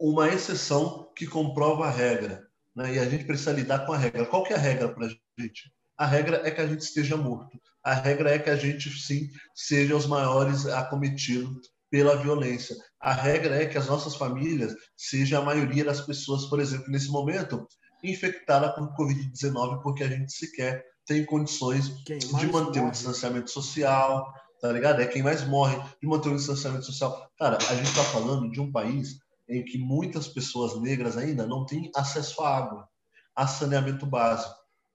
uma 0.00 0.28
exceção 0.28 1.12
que 1.16 1.26
comprova 1.26 1.86
a 1.86 1.90
regra. 1.90 2.42
Né? 2.74 2.94
E 2.94 2.98
a 2.98 3.08
gente 3.08 3.24
precisa 3.24 3.52
lidar 3.52 3.86
com 3.86 3.92
a 3.92 3.98
regra. 3.98 4.26
Qual 4.26 4.42
que 4.42 4.52
é 4.52 4.56
a 4.56 4.58
regra 4.58 4.88
para 4.88 5.06
a 5.06 5.10
gente? 5.40 5.72
A 5.96 6.06
regra 6.06 6.42
é 6.44 6.50
que 6.50 6.60
a 6.60 6.66
gente 6.66 6.80
esteja 6.80 7.16
morto. 7.16 7.56
A 7.84 7.94
regra 7.94 8.34
é 8.34 8.38
que 8.38 8.50
a 8.50 8.56
gente, 8.56 8.90
sim, 8.90 9.28
seja 9.54 9.96
os 9.96 10.06
maiores 10.06 10.66
acometidos 10.66 11.71
pela 11.92 12.16
violência. 12.16 12.74
A 12.98 13.12
regra 13.12 13.62
é 13.62 13.66
que 13.66 13.76
as 13.76 13.86
nossas 13.86 14.16
famílias 14.16 14.74
seja 14.96 15.38
a 15.38 15.42
maioria 15.42 15.84
das 15.84 16.00
pessoas, 16.00 16.46
por 16.46 16.58
exemplo, 16.58 16.90
nesse 16.90 17.10
momento, 17.10 17.68
infectada 18.02 18.72
por 18.74 18.96
Covid-19, 18.96 19.82
porque 19.82 20.02
a 20.02 20.08
gente 20.08 20.32
sequer 20.32 20.82
tem 21.04 21.22
condições 21.26 21.88
de 22.04 22.46
manter 22.46 22.80
morre. 22.80 22.80
um 22.80 22.90
distanciamento 22.90 23.50
social, 23.50 24.32
tá 24.58 24.72
ligado? 24.72 25.02
É 25.02 25.06
quem 25.06 25.22
mais 25.22 25.46
morre 25.46 25.76
de 26.00 26.08
manter 26.08 26.30
um 26.30 26.36
distanciamento 26.36 26.86
social. 26.86 27.30
Cara, 27.38 27.58
a 27.58 27.74
gente 27.74 27.90
está 27.90 28.04
falando 28.04 28.50
de 28.50 28.58
um 28.58 28.72
país 28.72 29.18
em 29.46 29.62
que 29.62 29.76
muitas 29.76 30.26
pessoas 30.26 30.80
negras 30.80 31.18
ainda 31.18 31.46
não 31.46 31.66
têm 31.66 31.90
acesso 31.94 32.42
à 32.42 32.56
água, 32.56 32.88
a 33.36 33.46
saneamento 33.46 34.06
básico. 34.06 34.54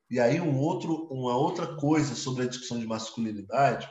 E 0.10 0.20
aí 0.20 0.42
um 0.42 0.58
outro, 0.58 1.08
uma 1.12 1.38
outra 1.38 1.76
coisa 1.76 2.16
sobre 2.16 2.44
a 2.44 2.48
discussão 2.48 2.80
de 2.80 2.88
masculinidade, 2.88 3.88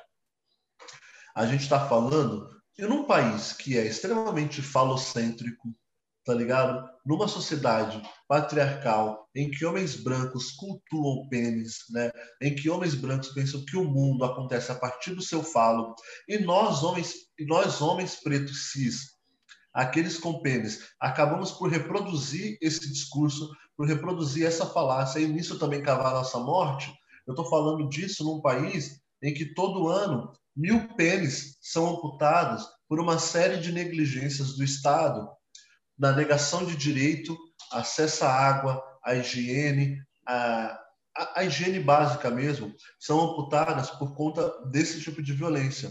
a 1.36 1.46
gente 1.46 1.62
está 1.62 1.86
falando 1.86 2.55
e 2.78 2.84
num 2.84 3.04
país 3.04 3.52
que 3.52 3.78
é 3.78 3.86
extremamente 3.86 4.60
falocêntrico, 4.60 5.74
tá 6.24 6.34
ligado? 6.34 6.86
Numa 7.04 7.28
sociedade 7.28 8.02
patriarcal 8.28 9.28
em 9.34 9.50
que 9.50 9.64
homens 9.64 9.96
brancos 9.96 10.50
cultuam 10.50 11.28
pênis, 11.28 11.84
né? 11.90 12.10
Em 12.42 12.54
que 12.54 12.68
homens 12.68 12.94
brancos 12.94 13.28
pensam 13.28 13.64
que 13.64 13.76
o 13.76 13.84
mundo 13.84 14.24
acontece 14.24 14.70
a 14.72 14.74
partir 14.74 15.14
do 15.14 15.22
seu 15.22 15.42
falo, 15.42 15.94
e 16.28 16.38
nós 16.38 16.82
homens, 16.82 17.14
nós 17.46 17.80
homens 17.80 18.16
pretos 18.16 18.72
cis, 18.72 19.16
aqueles 19.72 20.18
com 20.18 20.40
pênis, 20.40 20.80
acabamos 21.00 21.52
por 21.52 21.70
reproduzir 21.70 22.58
esse 22.60 22.92
discurso, 22.92 23.48
por 23.76 23.86
reproduzir 23.86 24.46
essa 24.46 24.66
falácia 24.66 25.20
e 25.20 25.28
nisso 25.28 25.58
também 25.58 25.82
cavar 25.82 26.12
nossa 26.12 26.38
morte. 26.38 26.92
Eu 27.26 27.32
estou 27.32 27.48
falando 27.48 27.88
disso 27.88 28.24
num 28.24 28.40
país 28.40 29.00
em 29.22 29.32
que 29.32 29.54
todo 29.54 29.88
ano 29.88 30.32
mil 30.56 30.88
pênis 30.94 31.58
são 31.60 31.86
amputados 31.88 32.64
por 32.88 32.98
uma 32.98 33.18
série 33.18 33.58
de 33.58 33.72
negligências 33.72 34.56
do 34.56 34.64
Estado, 34.64 35.28
na 35.98 36.12
negação 36.12 36.64
de 36.64 36.76
direito, 36.76 37.36
acesso 37.72 38.24
à 38.24 38.30
água, 38.30 38.82
à 39.04 39.14
higiene, 39.14 39.98
a, 40.26 40.78
a, 41.16 41.40
a 41.40 41.44
higiene 41.44 41.80
básica 41.80 42.30
mesmo, 42.30 42.72
são 42.98 43.20
amputadas 43.20 43.90
por 43.90 44.14
conta 44.14 44.50
desse 44.70 45.00
tipo 45.00 45.22
de 45.22 45.32
violência. 45.32 45.90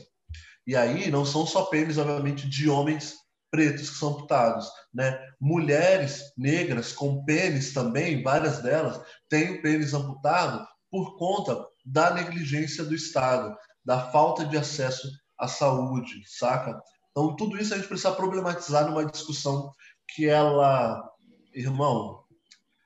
E 0.65 0.75
aí 0.75 1.11
não 1.11 1.25
são 1.25 1.45
só 1.45 1.65
pênis, 1.65 1.97
obviamente, 1.97 2.49
de 2.49 2.69
homens 2.69 3.13
pretos 3.51 3.89
que 3.89 3.97
são 3.97 4.09
amputados, 4.09 4.67
né? 4.93 5.17
Mulheres 5.39 6.33
negras 6.37 6.91
com 6.91 7.23
pênis 7.23 7.71
também, 7.71 8.23
várias 8.23 8.61
delas 8.61 8.99
têm 9.29 9.51
o 9.51 9.61
pênis 9.61 9.93
amputado 9.93 10.65
por 10.91 11.17
conta 11.17 11.65
da 11.85 12.13
negligência 12.13 12.83
do 12.83 12.95
Estado, 12.95 13.55
da 13.85 14.11
falta 14.11 14.45
de 14.45 14.57
acesso 14.57 15.09
à 15.37 15.47
saúde, 15.47 16.23
saca? 16.25 16.81
Então, 17.11 17.35
tudo 17.35 17.57
isso 17.57 17.73
a 17.73 17.77
gente 17.77 17.87
precisa 17.87 18.11
problematizar 18.11 18.89
numa 18.89 19.05
discussão 19.05 19.71
que 20.07 20.27
ela, 20.27 21.09
irmão, 21.53 22.23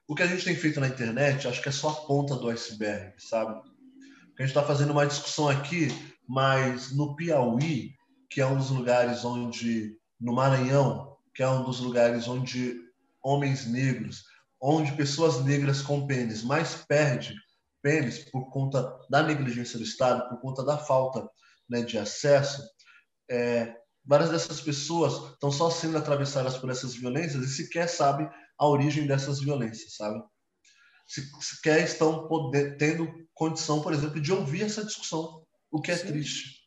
o 0.07 0.15
que 0.15 0.23
a 0.23 0.27
gente 0.27 0.43
tem 0.43 0.55
feito 0.55 0.79
na 0.79 0.87
internet, 0.87 1.47
acho 1.47 1.61
que 1.61 1.69
é 1.69 1.71
só 1.71 1.89
a 1.89 2.05
ponta 2.05 2.35
do 2.35 2.49
iceberg, 2.49 3.13
sabe? 3.17 3.53
A 3.53 4.41
gente 4.41 4.49
está 4.49 4.63
fazendo 4.63 4.91
uma 4.91 5.05
discussão 5.05 5.49
aqui, 5.49 5.87
mas 6.27 6.91
no 6.91 7.15
Piauí, 7.15 7.93
que 8.29 8.41
é 8.41 8.45
um 8.45 8.57
dos 8.57 8.69
lugares 8.69 9.25
onde, 9.25 9.97
no 10.19 10.33
Maranhão, 10.33 11.17
que 11.33 11.43
é 11.43 11.49
um 11.49 11.63
dos 11.63 11.79
lugares 11.79 12.27
onde 12.27 12.79
homens 13.23 13.65
negros, 13.65 14.23
onde 14.61 14.91
pessoas 14.93 15.43
negras 15.43 15.81
com 15.81 16.05
pênis 16.05 16.43
mais 16.43 16.75
perde 16.75 17.35
pênis 17.81 18.19
por 18.29 18.49
conta 18.49 18.97
da 19.09 19.23
negligência 19.23 19.77
do 19.77 19.83
Estado, 19.83 20.29
por 20.29 20.41
conta 20.41 20.63
da 20.63 20.77
falta 20.77 21.29
né, 21.69 21.81
de 21.81 21.97
acesso, 21.97 22.63
é, 23.29 23.75
várias 24.05 24.29
dessas 24.29 24.59
pessoas 24.61 25.33
estão 25.33 25.51
só 25.51 25.69
sendo 25.69 25.97
atravessadas 25.97 26.57
por 26.57 26.69
essas 26.69 26.95
violências 26.95 27.43
e 27.43 27.47
sequer 27.47 27.87
sabem 27.87 28.29
a 28.57 28.67
origem 28.67 29.05
dessas 29.05 29.39
violências, 29.39 29.95
sabe? 29.95 30.21
Se, 31.07 31.27
sequer 31.41 31.83
estão 31.83 32.27
poder, 32.27 32.77
tendo 32.77 33.11
condição, 33.33 33.81
por 33.81 33.93
exemplo, 33.93 34.19
de 34.19 34.31
ouvir 34.31 34.63
essa 34.63 34.83
discussão, 34.83 35.43
o 35.71 35.81
que 35.81 35.91
é 35.91 35.97
Sim. 35.97 36.07
triste. 36.07 36.59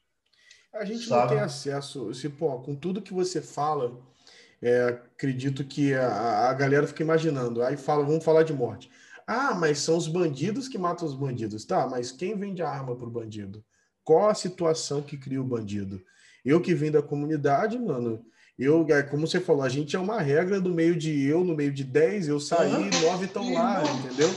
A 0.74 0.84
gente 0.84 1.06
sabe? 1.06 1.20
não 1.20 1.28
tem 1.28 1.40
acesso, 1.40 2.14
se, 2.14 2.28
pô, 2.28 2.60
com 2.60 2.74
tudo 2.74 3.02
que 3.02 3.12
você 3.12 3.42
fala, 3.42 4.00
é, 4.62 4.84
acredito 4.84 5.64
que 5.64 5.94
a, 5.94 6.48
a 6.48 6.54
galera 6.54 6.86
fica 6.86 7.02
imaginando, 7.02 7.62
aí 7.62 7.76
fala, 7.76 8.04
vamos 8.04 8.24
falar 8.24 8.42
de 8.42 8.52
morte. 8.52 8.90
Ah, 9.26 9.54
mas 9.54 9.78
são 9.78 9.96
os 9.96 10.08
bandidos 10.08 10.68
que 10.68 10.78
matam 10.78 11.06
os 11.06 11.14
bandidos. 11.14 11.64
Tá, 11.64 11.86
mas 11.86 12.12
quem 12.12 12.36
vende 12.36 12.62
a 12.62 12.68
arma 12.68 12.96
para 12.96 13.06
o 13.06 13.10
bandido? 13.10 13.64
Qual 14.04 14.28
a 14.28 14.34
situação 14.34 15.02
que 15.02 15.16
cria 15.16 15.40
o 15.40 15.44
bandido? 15.44 16.00
Eu 16.44 16.60
que 16.60 16.74
vim 16.74 16.90
da 16.90 17.02
comunidade, 17.02 17.78
mano, 17.78 18.24
eu, 18.58 18.86
é, 18.90 19.02
como 19.02 19.26
você 19.26 19.40
falou, 19.40 19.62
a 19.62 19.68
gente 19.68 19.96
é 19.96 19.98
uma 19.98 20.20
regra 20.20 20.60
do 20.60 20.70
meio 20.70 20.96
de 20.96 21.24
eu, 21.24 21.44
no 21.44 21.54
meio 21.54 21.72
de 21.72 21.84
10, 21.84 22.28
eu 22.28 22.40
saí, 22.40 22.72
uhum. 22.72 23.00
9 23.02 23.24
estão 23.24 23.52
lá, 23.52 23.82
entendeu? 23.84 24.28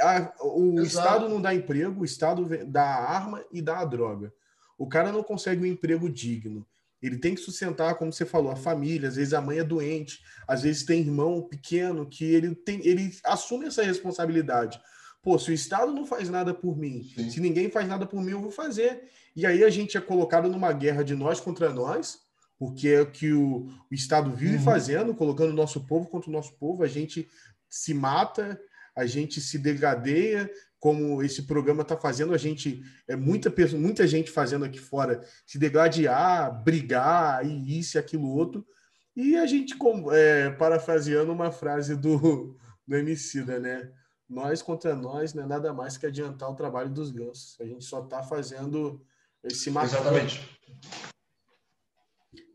A, 0.00 0.32
o 0.40 0.80
Exato. 0.80 0.86
Estado 0.86 1.28
não 1.28 1.40
dá 1.40 1.54
emprego, 1.54 2.00
o 2.00 2.04
Estado 2.04 2.48
dá 2.66 2.82
a 2.82 3.10
arma 3.10 3.44
e 3.52 3.60
dá 3.60 3.80
a 3.80 3.84
droga. 3.84 4.32
O 4.78 4.86
cara 4.86 5.12
não 5.12 5.22
consegue 5.22 5.62
um 5.62 5.66
emprego 5.66 6.08
digno. 6.08 6.66
Ele 7.02 7.18
tem 7.18 7.34
que 7.34 7.40
sustentar, 7.40 7.96
como 7.96 8.12
você 8.12 8.24
falou, 8.24 8.52
a 8.52 8.56
família. 8.56 9.08
Às 9.08 9.16
vezes 9.16 9.34
a 9.34 9.40
mãe 9.40 9.58
é 9.58 9.64
doente, 9.64 10.22
às 10.46 10.62
vezes 10.62 10.84
tem 10.84 11.00
irmão 11.00 11.42
pequeno 11.42 12.06
que 12.06 12.24
ele 12.24 12.54
tem, 12.54 12.80
ele 12.86 13.12
assume 13.24 13.66
essa 13.66 13.82
responsabilidade. 13.82 14.80
Pô, 15.22 15.38
se 15.38 15.50
o 15.50 15.54
Estado 15.54 15.92
não 15.92 16.06
faz 16.06 16.28
nada 16.28 16.52
por 16.54 16.76
mim, 16.76 17.04
Sim. 17.14 17.30
se 17.30 17.40
ninguém 17.40 17.70
faz 17.70 17.88
nada 17.88 18.06
por 18.06 18.20
mim, 18.22 18.32
eu 18.32 18.40
vou 18.40 18.50
fazer. 18.50 19.04
E 19.34 19.46
aí 19.46 19.64
a 19.64 19.70
gente 19.70 19.96
é 19.96 20.00
colocado 20.00 20.48
numa 20.48 20.72
guerra 20.72 21.02
de 21.02 21.14
nós 21.14 21.40
contra 21.40 21.72
nós, 21.72 22.20
porque 22.58 22.88
é 22.88 23.00
o 23.00 23.10
que 23.10 23.32
o, 23.32 23.68
o 23.90 23.94
Estado 23.94 24.30
vive 24.30 24.56
uhum. 24.56 24.62
fazendo, 24.62 25.14
colocando 25.14 25.50
o 25.50 25.56
nosso 25.56 25.80
povo 25.86 26.08
contra 26.08 26.30
o 26.30 26.32
nosso 26.32 26.54
povo. 26.54 26.82
A 26.82 26.88
gente 26.88 27.28
se 27.68 27.94
mata, 27.94 28.60
a 28.94 29.06
gente 29.06 29.40
se 29.40 29.58
degradeia, 29.58 30.50
como 30.82 31.22
esse 31.22 31.44
programa 31.44 31.82
está 31.82 31.96
fazendo, 31.96 32.34
a 32.34 32.36
gente 32.36 32.82
é 33.06 33.14
muita 33.14 33.54
muita 33.78 34.04
gente 34.04 34.32
fazendo 34.32 34.64
aqui 34.64 34.80
fora 34.80 35.20
se 35.46 35.56
degladiar, 35.56 36.60
brigar, 36.64 37.46
e 37.46 37.78
isso 37.78 37.96
e 37.96 37.98
aquilo 38.00 38.28
outro. 38.28 38.66
E 39.14 39.36
a 39.36 39.46
gente, 39.46 39.76
é, 40.10 40.50
parafraseando 40.50 41.30
uma 41.30 41.52
frase 41.52 41.94
do, 41.94 42.58
do 42.84 42.96
Emicida, 42.96 43.60
né? 43.60 43.92
Nós 44.28 44.60
contra 44.60 44.96
nós 44.96 45.32
não 45.32 45.44
é 45.44 45.46
nada 45.46 45.72
mais 45.72 45.96
que 45.96 46.04
adiantar 46.04 46.50
o 46.50 46.56
trabalho 46.56 46.90
dos 46.90 47.12
gansos. 47.12 47.56
A 47.60 47.64
gente 47.64 47.84
só 47.84 48.02
está 48.02 48.24
fazendo 48.24 49.00
esse 49.44 49.70
matando. 49.70 49.94
Exatamente. 49.94 50.60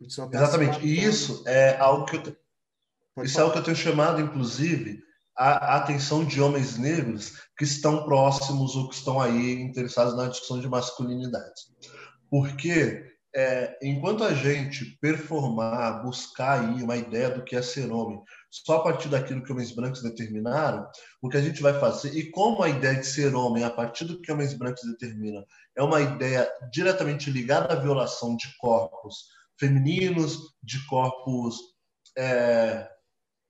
Tá 0.02 0.30
Exatamente. 0.34 0.86
E 0.86 1.02
isso 1.02 1.44
é 1.48 1.78
algo 1.78 2.04
que 2.04 2.18
eu, 2.18 3.24
isso 3.24 3.36
falar. 3.36 3.38
é 3.38 3.42
algo 3.42 3.54
que 3.54 3.60
eu 3.60 3.64
tenho 3.64 3.78
chamado, 3.78 4.20
inclusive, 4.20 5.02
a 5.38 5.78
atenção 5.78 6.26
de 6.26 6.42
homens 6.42 6.78
negros 6.78 7.34
que 7.58 7.64
estão 7.64 8.04
próximos 8.04 8.76
ou 8.76 8.90
que 8.90 8.96
estão 8.96 9.22
aí 9.22 9.62
interessados 9.62 10.16
na 10.16 10.28
discussão 10.28 10.60
de 10.60 10.68
masculinidade. 10.68 11.62
Porque 12.30 13.06
é, 13.36 13.78
enquanto 13.84 14.24
a 14.24 14.34
gente 14.34 14.98
performar, 15.00 16.02
buscar 16.02 16.60
aí 16.60 16.82
uma 16.82 16.98
ideia 16.98 17.30
do 17.30 17.44
que 17.44 17.56
é 17.56 17.62
ser 17.62 17.92
homem, 17.92 18.20
só 18.50 18.78
a 18.78 18.84
partir 18.84 19.10
daquilo 19.10 19.44
que 19.44 19.52
homens 19.52 19.72
brancos 19.72 20.02
determinaram, 20.02 20.88
o 21.22 21.30
que 21.30 21.38
a 21.38 21.42
gente 21.42 21.62
vai 21.62 21.80
fazer, 21.80 22.16
e 22.18 22.32
como 22.32 22.64
a 22.64 22.70
ideia 22.70 22.96
de 22.96 23.06
ser 23.06 23.36
homem, 23.36 23.64
a 23.64 23.70
partir 23.70 24.06
do 24.06 24.20
que 24.20 24.32
homens 24.32 24.56
brancos 24.56 24.82
determinam, 24.84 25.46
é 25.76 25.84
uma 25.84 26.02
ideia 26.02 26.50
diretamente 26.72 27.30
ligada 27.30 27.76
à 27.76 27.80
violação 27.80 28.36
de 28.36 28.48
corpos 28.58 29.28
femininos, 29.60 30.40
de 30.64 30.84
corpos 30.88 31.58
é, 32.18 32.90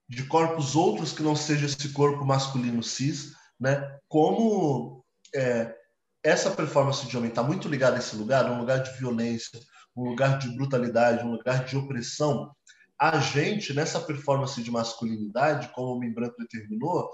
de 0.07 0.23
corpos 0.25 0.75
outros 0.75 1.11
que 1.11 1.23
não 1.23 1.35
seja 1.35 1.65
esse 1.65 1.89
corpo 1.89 2.25
masculino 2.25 2.81
cis, 2.81 3.33
né? 3.59 3.99
Como 4.07 5.03
é, 5.35 5.75
essa 6.23 6.51
performance 6.51 7.05
de 7.05 7.17
homem 7.17 7.29
está 7.29 7.43
muito 7.43 7.67
ligada 7.67 7.95
a 7.95 7.99
esse 7.99 8.15
lugar, 8.15 8.49
um 8.49 8.59
lugar 8.59 8.81
de 8.81 8.97
violência, 8.97 9.59
um 9.95 10.09
lugar 10.09 10.37
de 10.37 10.49
brutalidade, 10.55 11.25
um 11.25 11.31
lugar 11.31 11.65
de 11.65 11.75
opressão. 11.75 12.51
A 12.99 13.19
gente, 13.19 13.73
nessa 13.73 13.99
performance 13.99 14.61
de 14.61 14.71
masculinidade, 14.71 15.69
como 15.73 15.87
o 15.87 15.95
homem 15.95 16.13
branco 16.13 16.35
determinou, 16.37 17.09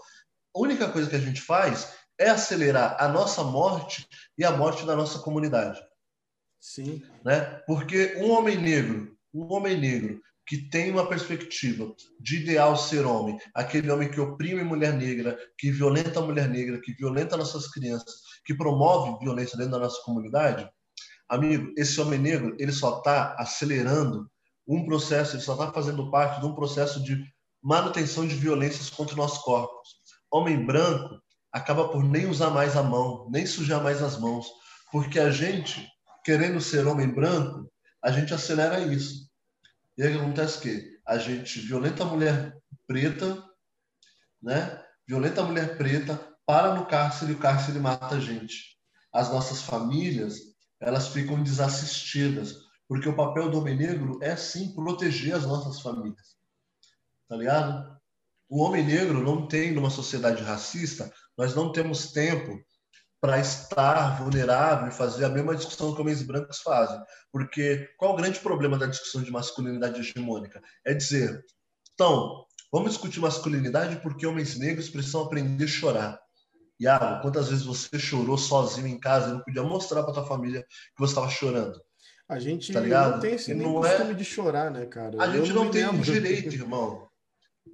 a 0.56 0.60
única 0.60 0.90
coisa 0.90 1.10
que 1.10 1.16
a 1.16 1.20
gente 1.20 1.42
faz 1.42 1.94
é 2.18 2.30
acelerar 2.30 2.96
a 3.00 3.08
nossa 3.08 3.44
morte 3.44 4.08
e 4.38 4.46
a 4.46 4.52
morte 4.52 4.86
da 4.86 4.96
nossa 4.96 5.20
comunidade. 5.20 5.82
Sim. 6.60 7.02
Né? 7.26 7.42
Porque 7.66 8.16
um 8.18 8.32
homem 8.32 8.58
negro, 8.58 9.18
um 9.34 9.52
homem 9.52 9.78
negro 9.78 10.22
que 10.46 10.70
tem 10.70 10.92
uma 10.92 11.08
perspectiva 11.08 11.94
de 12.20 12.42
ideal 12.42 12.76
ser 12.76 13.06
homem, 13.06 13.38
aquele 13.56 13.90
homem 13.90 14.12
que 14.12 14.20
oprime 14.20 14.64
mulher 14.64 14.94
negra, 14.94 15.38
que 15.58 15.72
violenta 15.72 16.20
a 16.20 16.24
mulher 16.24 16.50
negra, 16.50 16.82
que 16.82 16.94
violenta 16.94 17.38
nossas 17.38 17.68
crianças, 17.68 18.14
que 18.46 18.54
promove 18.54 19.18
violência 19.24 19.58
dentro 19.58 19.74
da 19.74 19.80
nossa 19.80 20.02
comunidade, 20.04 20.70
amigo, 21.30 21.72
esse 21.78 22.00
homem 22.02 22.20
negro 22.20 22.56
ele 22.60 22.72
só 22.72 22.98
está 22.98 23.36
acelerando 23.38 24.30
um 24.68 24.86
processo, 24.86 25.36
ele 25.36 25.44
só 25.44 25.54
está 25.54 25.72
fazendo 25.72 26.12
parte 26.12 26.42
de 26.42 26.46
um 26.46 26.56
processo 26.56 27.02
de 27.02 27.24
manutenção 27.62 28.28
de 28.28 28.36
violências 28.36 28.90
contra 28.90 29.14
os 29.14 29.18
nossos 29.18 29.40
corpos. 29.40 29.96
Homem 30.32 30.66
branco 30.66 31.22
acaba 31.52 31.88
por 31.88 32.04
nem 32.04 32.28
usar 32.28 32.50
mais 32.50 32.76
a 32.76 32.84
mão, 32.84 33.30
nem 33.32 33.46
sujar 33.46 33.82
mais 33.82 34.02
as 34.02 34.20
mãos, 34.20 34.48
porque 34.92 35.20
a 35.20 35.32
gente, 35.32 35.88
querendo 36.26 36.60
ser 36.60 36.86
homem 36.86 37.08
branco, 37.08 37.72
a 38.04 38.12
gente 38.12 38.34
acelera 38.34 38.80
isso 38.80 39.32
E 39.98 40.04
aí 40.04 40.16
acontece 40.16 40.58
o 40.58 40.62
quê? 40.62 41.00
A 41.06 41.18
gente 41.18 41.60
violenta 41.60 42.04
a 42.04 42.08
mulher 42.08 42.58
preta, 42.88 43.44
né? 44.42 44.84
Violenta 45.08 45.42
a 45.42 45.46
mulher 45.46 45.78
preta, 45.78 46.34
para 46.46 46.74
no 46.76 46.86
cárcere 46.86 47.32
e 47.32 47.36
o 47.36 47.40
cárcere 47.40 47.80
mata 47.80 48.16
a 48.16 48.20
gente. 48.20 48.78
As 49.12 49.32
nossas 49.32 49.62
famílias, 49.62 50.38
elas 50.80 51.10
ficam 51.10 51.42
desassistidas, 51.42 52.56
porque 52.88 53.08
o 53.08 53.16
papel 53.16 53.50
do 53.50 53.60
homem 53.60 53.78
negro 53.78 54.20
é 54.22 54.36
sim 54.36 54.74
proteger 54.74 55.36
as 55.36 55.46
nossas 55.46 55.80
famílias. 55.82 56.38
Tá 57.30 57.36
ligado? 57.36 57.98
O 58.50 58.62
homem 58.62 58.86
negro 58.86 59.24
não 59.24 59.48
tem 59.48 59.72
numa 59.72 59.90
sociedade 59.90 60.44
racista, 60.44 61.12
nós 61.38 61.56
não 61.56 61.72
temos 61.72 62.12
tempo 62.12 62.60
para 63.24 63.40
estar 63.40 64.22
vulnerável 64.22 64.90
e 64.90 64.92
fazer 64.92 65.24
a 65.24 65.30
mesma 65.30 65.56
discussão 65.56 65.96
que 65.96 66.02
homens 66.02 66.22
brancos 66.22 66.60
fazem. 66.60 67.02
Porque 67.32 67.90
qual 67.98 68.12
o 68.12 68.18
grande 68.18 68.38
problema 68.42 68.78
da 68.78 68.86
discussão 68.86 69.24
de 69.24 69.32
masculinidade 69.32 70.02
hegemônica? 70.02 70.62
É 70.86 70.94
dizer, 70.94 71.42
então, 71.94 72.46
vamos 72.70 72.92
discutir 72.92 73.22
masculinidade 73.22 73.96
porque 74.02 74.28
homens 74.28 74.60
negros 74.60 74.90
precisam 74.90 75.22
aprender 75.22 75.64
a 75.64 75.68
chorar. 75.68 76.20
Iago, 76.78 77.22
quantas 77.22 77.48
vezes 77.48 77.64
você 77.64 77.98
chorou 77.98 78.38
sozinho 78.38 78.88
em 78.88 79.00
casa 79.00 79.30
e 79.30 79.34
não 79.36 79.40
podia 79.40 79.64
mostrar 79.64 80.04
para 80.04 80.16
tua 80.16 80.28
família 80.28 80.62
que 80.62 81.00
você 81.00 81.12
estava 81.12 81.30
chorando? 81.30 81.82
A 82.28 82.40
gente 82.40 82.74
tá 82.74 82.82
não 82.82 83.22
tem 83.22 83.36
esse 83.36 83.54
não 83.54 83.86
é 83.86 83.90
costume 83.90 84.12
é... 84.12 84.16
de 84.16 84.26
chorar, 84.26 84.70
né, 84.70 84.86
cara? 84.86 85.24
A 85.24 85.30
gente 85.30 85.54
não, 85.54 85.64
não 85.64 85.72
tem 85.72 85.88
o 85.88 85.98
direito, 85.98 86.52
irmão. 86.54 87.08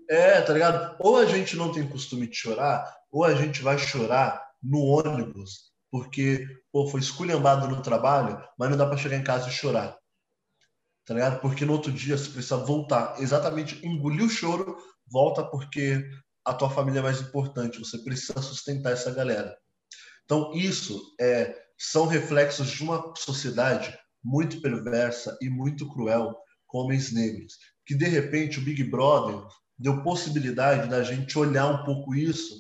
É, 0.08 0.42
tá 0.42 0.54
ligado? 0.54 0.96
Ou 1.00 1.18
a 1.18 1.26
gente 1.26 1.58
não 1.58 1.72
tem 1.72 1.88
costume 1.88 2.28
de 2.28 2.36
chorar, 2.36 2.86
ou 3.12 3.24
a 3.24 3.34
gente 3.34 3.64
vai 3.64 3.80
chorar 3.80 4.48
no 4.62 4.80
ônibus, 4.80 5.72
porque 5.92 6.46
pô, 6.72 6.88
foi 6.88 7.00
esculhambado 7.00 7.68
no 7.68 7.82
trabalho, 7.82 8.42
mas 8.58 8.70
não 8.70 8.78
dá 8.78 8.86
para 8.86 8.98
chegar 8.98 9.18
em 9.18 9.24
casa 9.24 9.50
e 9.50 9.52
chorar. 9.52 9.98
Tá 11.06 11.14
ligado? 11.14 11.42
Porque 11.42 11.66
no 11.66 11.74
outro 11.74 11.92
dia 11.92 12.18
você 12.18 12.30
precisa 12.30 12.58
voltar. 12.58 13.20
Exatamente, 13.20 13.84
engolir 13.86 14.24
o 14.24 14.30
choro, 14.30 14.78
volta 15.12 15.44
porque 15.44 16.08
a 16.46 16.54
tua 16.54 16.70
família 16.70 17.00
é 17.00 17.04
mais 17.04 17.20
importante. 17.20 17.80
Você 17.80 17.98
precisa 18.00 18.42
sustentar 18.42 18.94
essa 18.94 19.12
galera. 19.12 19.58
Então, 20.24 20.54
isso 20.54 21.02
é, 21.20 21.56
são 21.78 22.06
reflexos 22.06 22.70
de 22.70 22.84
uma 22.84 23.14
sociedade 23.16 23.98
muito 24.24 24.62
perversa 24.62 25.36
e 25.42 25.50
muito 25.50 25.90
cruel 25.90 26.38
com 26.68 26.80
homens 26.80 27.12
negros. 27.12 27.58
Que, 27.86 27.96
de 27.96 28.06
repente, 28.06 28.60
o 28.60 28.62
Big 28.62 28.84
Brother 28.84 29.42
deu 29.80 30.04
possibilidade 30.04 30.88
da 30.88 31.02
gente 31.02 31.40
olhar 31.40 31.68
um 31.68 31.84
pouco 31.84 32.14
isso, 32.14 32.54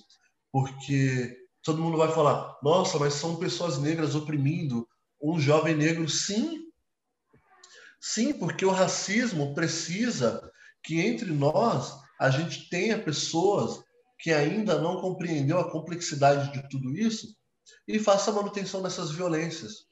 porque 0.51 1.37
todo 1.69 1.83
mundo 1.83 1.97
vai 1.97 2.11
falar: 2.11 2.57
nossa, 2.63 2.97
mas 2.97 3.13
são 3.13 3.35
pessoas 3.35 3.77
negras 3.77 4.15
oprimindo 4.15 4.87
um 5.21 5.39
jovem 5.39 5.75
negro. 5.75 6.09
Sim, 6.09 6.63
sim, 8.01 8.33
porque 8.33 8.65
o 8.65 8.71
racismo 8.71 9.53
precisa 9.53 10.51
que 10.83 10.99
entre 10.99 11.31
nós 11.31 11.93
a 12.19 12.31
gente 12.31 12.69
tenha 12.69 12.97
pessoas 12.97 13.83
que 14.17 14.33
ainda 14.33 14.81
não 14.81 14.99
compreendeu 14.99 15.59
a 15.59 15.71
complexidade 15.71 16.51
de 16.51 16.67
tudo 16.69 16.97
isso 16.97 17.27
e 17.87 17.99
faça 17.99 18.31
a 18.31 18.33
manutenção 18.33 18.81
dessas 18.81 19.11
violências. 19.11 19.87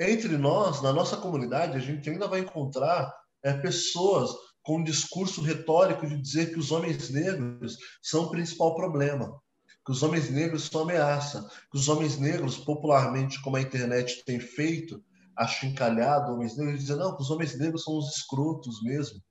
Entre 0.00 0.36
nós, 0.38 0.82
na 0.82 0.92
nossa 0.92 1.16
comunidade, 1.16 1.76
a 1.76 1.80
gente 1.80 2.08
ainda 2.08 2.26
vai 2.26 2.40
encontrar 2.40 3.14
é, 3.44 3.52
pessoas 3.52 4.30
com 4.62 4.78
um 4.78 4.84
discurso 4.84 5.42
retórico 5.42 6.06
de 6.06 6.20
dizer 6.20 6.52
que 6.52 6.58
os 6.58 6.72
homens 6.72 7.10
negros 7.10 7.76
são 8.02 8.24
o 8.24 8.30
principal 8.30 8.74
problema 8.74 9.40
que 9.86 9.92
os 9.92 10.02
homens 10.02 10.28
negros 10.28 10.64
são 10.64 10.82
ameaça, 10.82 11.48
que 11.70 11.78
os 11.78 11.88
homens 11.88 12.18
negros, 12.18 12.58
popularmente, 12.58 13.40
como 13.40 13.56
a 13.56 13.60
internet 13.60 14.24
tem 14.24 14.40
feito, 14.40 15.00
achincalhado 15.36 16.32
homens 16.32 16.56
negros, 16.56 16.80
dizem, 16.80 16.96
não, 16.96 17.14
que 17.14 17.22
os 17.22 17.30
homens 17.30 17.56
negros 17.56 17.84
são 17.84 17.96
os 17.96 18.16
escrotos 18.16 18.82
mesmo. 18.82 19.22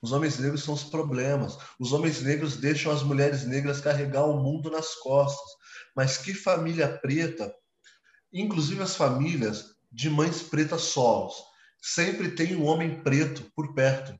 Os 0.00 0.12
homens 0.12 0.38
negros 0.38 0.64
são 0.64 0.72
os 0.72 0.84
problemas. 0.84 1.58
Os 1.78 1.92
homens 1.92 2.22
negros 2.22 2.56
deixam 2.56 2.90
as 2.90 3.02
mulheres 3.02 3.44
negras 3.44 3.78
carregar 3.78 4.24
o 4.24 4.42
mundo 4.42 4.70
nas 4.70 4.94
costas. 4.94 5.52
Mas 5.94 6.16
que 6.16 6.32
família 6.32 6.96
preta, 6.98 7.52
inclusive 8.32 8.82
as 8.82 8.96
famílias 8.96 9.76
de 9.92 10.08
mães 10.08 10.42
pretas 10.42 10.82
solos, 10.82 11.34
sempre 11.82 12.30
tem 12.30 12.56
um 12.56 12.64
homem 12.64 13.02
preto 13.02 13.50
por 13.54 13.74
perto. 13.74 14.18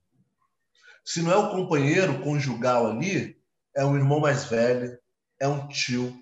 Se 1.02 1.22
não 1.22 1.32
é 1.32 1.36
o 1.36 1.50
companheiro 1.50 2.20
conjugal 2.20 2.90
ali, 2.90 3.36
é 3.74 3.84
um 3.84 3.96
irmão 3.96 4.20
mais 4.20 4.44
velho, 4.44 4.98
é 5.40 5.48
um 5.48 5.68
tio, 5.68 6.14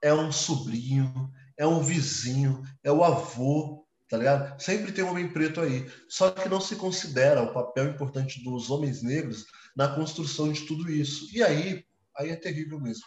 é 0.00 0.12
um 0.12 0.32
sobrinho, 0.32 1.30
é 1.56 1.66
um 1.66 1.82
vizinho, 1.82 2.62
é 2.82 2.90
o 2.90 3.04
avô, 3.04 3.86
tá 4.08 4.16
ligado? 4.16 4.60
Sempre 4.60 4.92
tem 4.92 5.04
um 5.04 5.10
homem 5.10 5.28
preto 5.28 5.60
aí. 5.60 5.90
Só 6.08 6.30
que 6.30 6.48
não 6.48 6.60
se 6.60 6.76
considera 6.76 7.42
o 7.42 7.52
papel 7.52 7.88
importante 7.88 8.42
dos 8.42 8.70
homens 8.70 9.02
negros 9.02 9.46
na 9.76 9.88
construção 9.88 10.52
de 10.52 10.66
tudo 10.66 10.90
isso. 10.90 11.28
E 11.34 11.42
aí, 11.42 11.84
aí 12.16 12.30
é 12.30 12.36
terrível 12.36 12.80
mesmo. 12.80 13.04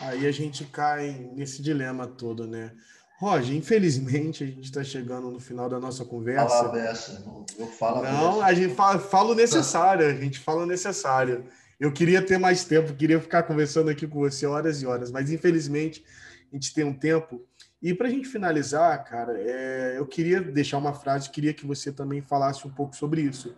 Aí 0.00 0.26
a 0.26 0.30
gente 0.30 0.64
cai 0.64 1.30
nesse 1.34 1.60
dilema 1.60 2.06
todo, 2.06 2.46
né? 2.46 2.72
Roger, 3.18 3.56
infelizmente 3.56 4.44
a 4.44 4.46
gente 4.46 4.64
está 4.64 4.84
chegando 4.84 5.28
no 5.28 5.40
final 5.40 5.68
da 5.68 5.80
nossa 5.80 6.04
conversa. 6.04 6.48
Fala 6.48 6.68
dessa, 6.72 7.24
eu 7.58 7.66
falo. 7.66 8.02
Não, 8.04 8.40
a 8.40 8.54
gente 8.54 8.76
fala, 8.76 9.00
fala 9.00 9.32
o 9.32 9.34
necessário, 9.34 10.06
a 10.06 10.14
gente 10.14 10.38
fala 10.38 10.62
o 10.62 10.66
necessário. 10.66 11.44
Eu 11.78 11.92
queria 11.92 12.20
ter 12.20 12.38
mais 12.38 12.64
tempo, 12.64 12.94
queria 12.94 13.20
ficar 13.20 13.44
conversando 13.44 13.88
aqui 13.88 14.06
com 14.06 14.18
você 14.18 14.46
horas 14.46 14.82
e 14.82 14.86
horas, 14.86 15.12
mas 15.12 15.30
infelizmente 15.30 16.04
a 16.50 16.56
gente 16.56 16.74
tem 16.74 16.84
um 16.84 16.92
tempo. 16.92 17.44
E 17.80 17.94
para 17.94 18.08
a 18.08 18.10
gente 18.10 18.26
finalizar, 18.26 19.04
cara, 19.04 19.38
é, 19.40 19.98
eu 19.98 20.06
queria 20.06 20.40
deixar 20.40 20.78
uma 20.78 20.92
frase, 20.92 21.30
queria 21.30 21.54
que 21.54 21.64
você 21.64 21.92
também 21.92 22.20
falasse 22.20 22.66
um 22.66 22.70
pouco 22.70 22.96
sobre 22.96 23.20
isso, 23.20 23.54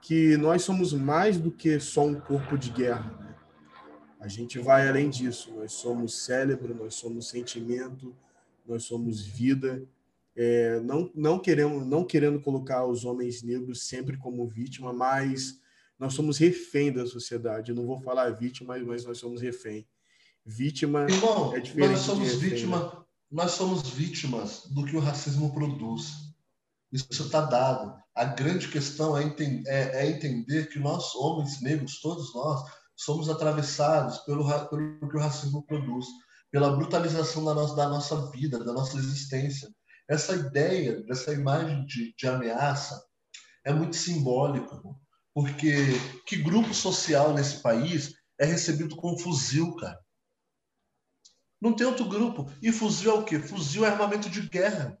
que 0.00 0.36
nós 0.38 0.62
somos 0.62 0.94
mais 0.94 1.36
do 1.36 1.50
que 1.50 1.78
só 1.78 2.06
um 2.06 2.18
corpo 2.18 2.56
de 2.56 2.70
guerra. 2.70 3.14
Né? 3.20 3.34
A 4.20 4.28
gente 4.28 4.58
vai 4.58 4.88
além 4.88 5.10
disso. 5.10 5.52
Nós 5.54 5.72
somos 5.72 6.24
cérebro, 6.24 6.74
nós 6.74 6.94
somos 6.94 7.28
sentimento, 7.28 8.14
nós 8.66 8.84
somos 8.84 9.24
vida. 9.24 9.82
É, 10.34 10.80
não, 10.80 11.10
não 11.14 11.38
queremos, 11.38 11.86
não 11.86 12.04
querendo 12.04 12.40
colocar 12.40 12.86
os 12.86 13.04
homens 13.04 13.42
negros 13.42 13.82
sempre 13.86 14.16
como 14.16 14.46
vítima, 14.46 14.92
mas 14.92 15.60
nós 15.98 16.14
somos 16.14 16.38
refém 16.38 16.92
da 16.92 17.06
sociedade. 17.06 17.70
Eu 17.70 17.76
não 17.76 17.86
vou 17.86 18.00
falar 18.00 18.30
vítima, 18.30 18.78
mas 18.86 19.04
nós 19.04 19.18
somos 19.18 19.40
refém. 19.40 19.86
Vítima 20.44 21.06
Irmão, 21.10 21.54
é 21.54 21.60
diferente 21.60 21.92
nós 21.92 22.00
somos 22.00 22.32
refém, 22.32 22.48
vítima, 22.48 22.78
né? 22.78 23.02
nós 23.30 23.50
somos 23.50 23.88
vítimas 23.90 24.62
do 24.70 24.84
que 24.84 24.96
o 24.96 25.00
racismo 25.00 25.52
produz. 25.52 26.28
Isso 26.90 27.22
está 27.22 27.42
dado. 27.42 27.94
A 28.14 28.24
grande 28.24 28.68
questão 28.68 29.16
é, 29.16 29.24
enten 29.24 29.62
é, 29.66 30.04
é, 30.04 30.10
entender 30.10 30.70
que 30.70 30.78
nós, 30.78 31.14
homens 31.14 31.60
negros, 31.60 32.00
todos 32.00 32.34
nós, 32.34 32.62
somos 32.96 33.28
atravessados 33.28 34.18
pelo, 34.18 34.48
pelo 34.68 35.08
que 35.08 35.16
o 35.16 35.20
racismo 35.20 35.62
produz, 35.66 36.06
pela 36.50 36.74
brutalização 36.74 37.44
da 37.44 37.54
nossa, 37.54 37.76
da 37.76 37.88
nossa 37.88 38.30
vida, 38.30 38.64
da 38.64 38.72
nossa 38.72 38.96
existência. 38.96 39.68
Essa 40.08 40.34
ideia, 40.34 41.04
essa 41.10 41.32
imagem 41.34 41.84
de, 41.84 42.14
de 42.16 42.26
ameaça 42.26 43.00
é 43.64 43.72
muito 43.72 43.96
simbólica. 43.96 44.80
Porque 45.38 45.72
que 46.26 46.34
grupo 46.34 46.74
social 46.74 47.32
nesse 47.32 47.62
país 47.62 48.12
é 48.40 48.44
recebido 48.44 48.96
com 48.96 49.16
fuzil, 49.16 49.76
cara? 49.76 50.04
Não 51.60 51.72
tem 51.72 51.86
outro 51.86 52.06
grupo. 52.06 52.50
E 52.60 52.72
fuzil 52.72 53.12
é 53.12 53.14
o 53.14 53.24
quê? 53.24 53.38
Fuzil 53.38 53.84
é 53.84 53.88
armamento 53.88 54.28
de 54.28 54.40
guerra. 54.40 54.98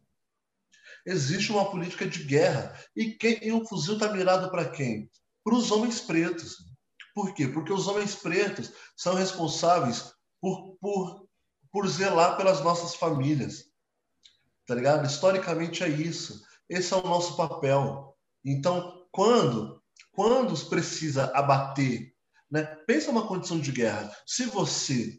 Existe 1.04 1.50
uma 1.50 1.68
política 1.68 2.06
de 2.06 2.22
guerra. 2.22 2.80
E, 2.94 3.14
quem, 3.14 3.44
e 3.44 3.50
o 3.50 3.66
fuzil 3.66 3.94
está 3.94 4.12
mirado 4.12 4.48
para 4.48 4.70
quem? 4.70 5.10
Para 5.42 5.56
os 5.56 5.72
homens 5.72 6.00
pretos. 6.00 6.58
Por 7.12 7.34
quê? 7.34 7.48
Porque 7.48 7.72
os 7.72 7.88
homens 7.88 8.14
pretos 8.14 8.72
são 8.96 9.16
responsáveis 9.16 10.12
por, 10.40 10.76
por, 10.80 11.28
por 11.72 11.88
zelar 11.88 12.36
pelas 12.36 12.62
nossas 12.62 12.94
famílias. 12.94 13.64
Tá 14.68 14.76
ligado? 14.76 15.04
Historicamente 15.04 15.82
é 15.82 15.88
isso. 15.88 16.40
Esse 16.68 16.94
é 16.94 16.96
o 16.96 17.02
nosso 17.02 17.36
papel. 17.36 18.16
Então, 18.44 19.04
quando 19.10 19.77
quando 20.18 20.68
precisa 20.68 21.30
abater, 21.32 22.12
né? 22.50 22.64
pensa 22.88 23.08
uma 23.08 23.28
condição 23.28 23.60
de 23.60 23.70
guerra. 23.70 24.12
Se 24.26 24.46
você 24.46 25.16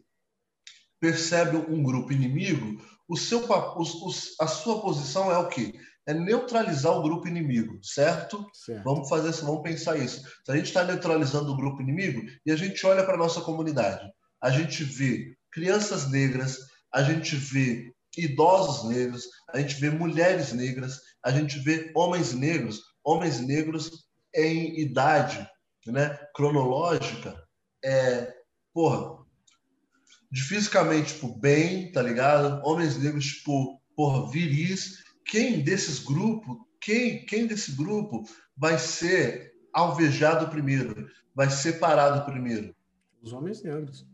percebe 1.00 1.56
um 1.56 1.82
grupo 1.82 2.12
inimigo, 2.12 2.78
o 3.08 3.16
seu, 3.16 3.42
a 4.38 4.46
sua 4.46 4.82
posição 4.82 5.32
é 5.32 5.38
o 5.38 5.48
quê? 5.48 5.72
É 6.06 6.12
neutralizar 6.12 6.92
o 6.92 7.02
grupo 7.02 7.26
inimigo, 7.26 7.80
certo? 7.82 8.46
certo. 8.52 8.84
Vamos 8.84 9.08
fazer 9.08 9.30
isso, 9.30 9.46
vamos 9.46 9.62
pensar 9.62 9.96
isso. 9.96 10.22
Se 10.44 10.52
a 10.52 10.56
gente 10.56 10.66
está 10.66 10.84
neutralizando 10.84 11.50
o 11.50 11.56
grupo 11.56 11.80
inimigo 11.80 12.20
e 12.44 12.52
a 12.52 12.56
gente 12.56 12.84
olha 12.86 13.02
para 13.02 13.14
a 13.14 13.18
nossa 13.18 13.40
comunidade, 13.40 14.06
a 14.42 14.50
gente 14.50 14.84
vê 14.84 15.34
crianças 15.50 16.10
negras, 16.10 16.58
a 16.92 17.02
gente 17.02 17.36
vê 17.36 17.90
idosos 18.18 18.90
negros, 18.90 19.24
a 19.48 19.60
gente 19.60 19.80
vê 19.80 19.88
mulheres 19.88 20.52
negras, 20.52 21.00
a 21.24 21.30
gente 21.30 21.58
vê 21.58 21.90
homens 21.94 22.34
negros, 22.34 22.82
homens 23.02 23.40
negros 23.40 24.09
em 24.34 24.80
idade 24.80 25.48
né, 25.86 26.18
cronológica, 26.34 27.42
é, 27.84 28.32
porra, 28.72 29.20
de 30.30 30.42
fisicamente, 30.42 31.14
tipo, 31.14 31.36
bem, 31.38 31.90
tá 31.90 32.02
ligado? 32.02 32.64
Homens 32.64 32.96
negros, 32.98 33.26
tipo, 33.26 33.80
porra, 33.96 34.30
viris. 34.30 35.02
Quem 35.24 35.60
desses 35.62 35.98
grupos, 35.98 36.56
quem, 36.80 37.24
quem 37.26 37.46
desse 37.46 37.72
grupo 37.72 38.24
vai 38.56 38.78
ser 38.78 39.52
alvejado 39.72 40.48
primeiro, 40.48 41.08
vai 41.34 41.50
ser 41.50 41.74
parado 41.74 42.24
primeiro? 42.24 42.74
Os 43.22 43.32
homens 43.32 43.62
negros. 43.62 44.06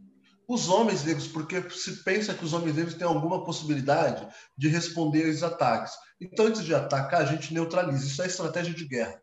Os 0.49 0.69
homens 0.69 1.05
negros, 1.05 1.27
porque 1.27 1.69
se 1.71 2.05
pensa 2.05 2.33
que 2.33 2.45
os 2.45 2.53
homens 2.53 2.77
negros 2.77 2.95
têm 2.95 3.07
alguma 3.07 3.45
possibilidade 3.45 4.27
de 4.57 4.69
responder 4.69 5.27
aos 5.27 5.43
ataques. 5.43 5.93
Então, 6.21 6.47
antes 6.47 6.65
de 6.65 6.75
atacar, 6.75 7.23
a 7.23 7.25
gente 7.25 7.53
neutraliza. 7.53 8.07
Isso 8.07 8.23
é 8.23 8.27
estratégia 8.27 8.73
de 8.73 8.87
guerra. 8.87 9.21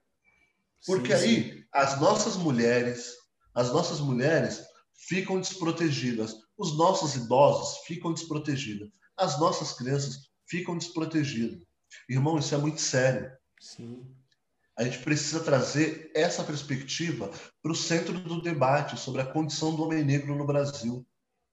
Porque 0.85 1.15
sim, 1.15 1.23
aí 1.23 1.43
sim. 1.43 1.63
as 1.73 1.99
nossas 1.99 2.35
mulheres, 2.35 3.13
as 3.53 3.71
nossas 3.71 3.99
mulheres 3.99 4.61
ficam 5.07 5.39
desprotegidas, 5.39 6.35
os 6.57 6.77
nossos 6.77 7.15
idosos 7.15 7.79
ficam 7.85 8.13
desprotegidos, 8.13 8.89
as 9.17 9.39
nossas 9.39 9.73
crianças 9.73 10.29
ficam 10.47 10.77
desprotegidas. 10.77 11.63
Irmão, 12.09 12.37
isso 12.37 12.53
é 12.53 12.57
muito 12.57 12.81
sério. 12.81 13.31
Sim. 13.59 14.05
A 14.75 14.83
gente 14.83 14.99
precisa 14.99 15.39
trazer 15.39 16.11
essa 16.15 16.43
perspectiva 16.43 17.29
para 17.61 17.71
o 17.71 17.75
centro 17.75 18.19
do 18.19 18.41
debate 18.41 18.99
sobre 18.99 19.21
a 19.21 19.25
condição 19.25 19.75
do 19.75 19.83
homem 19.83 20.03
negro 20.03 20.35
no 20.35 20.47
Brasil, 20.47 21.05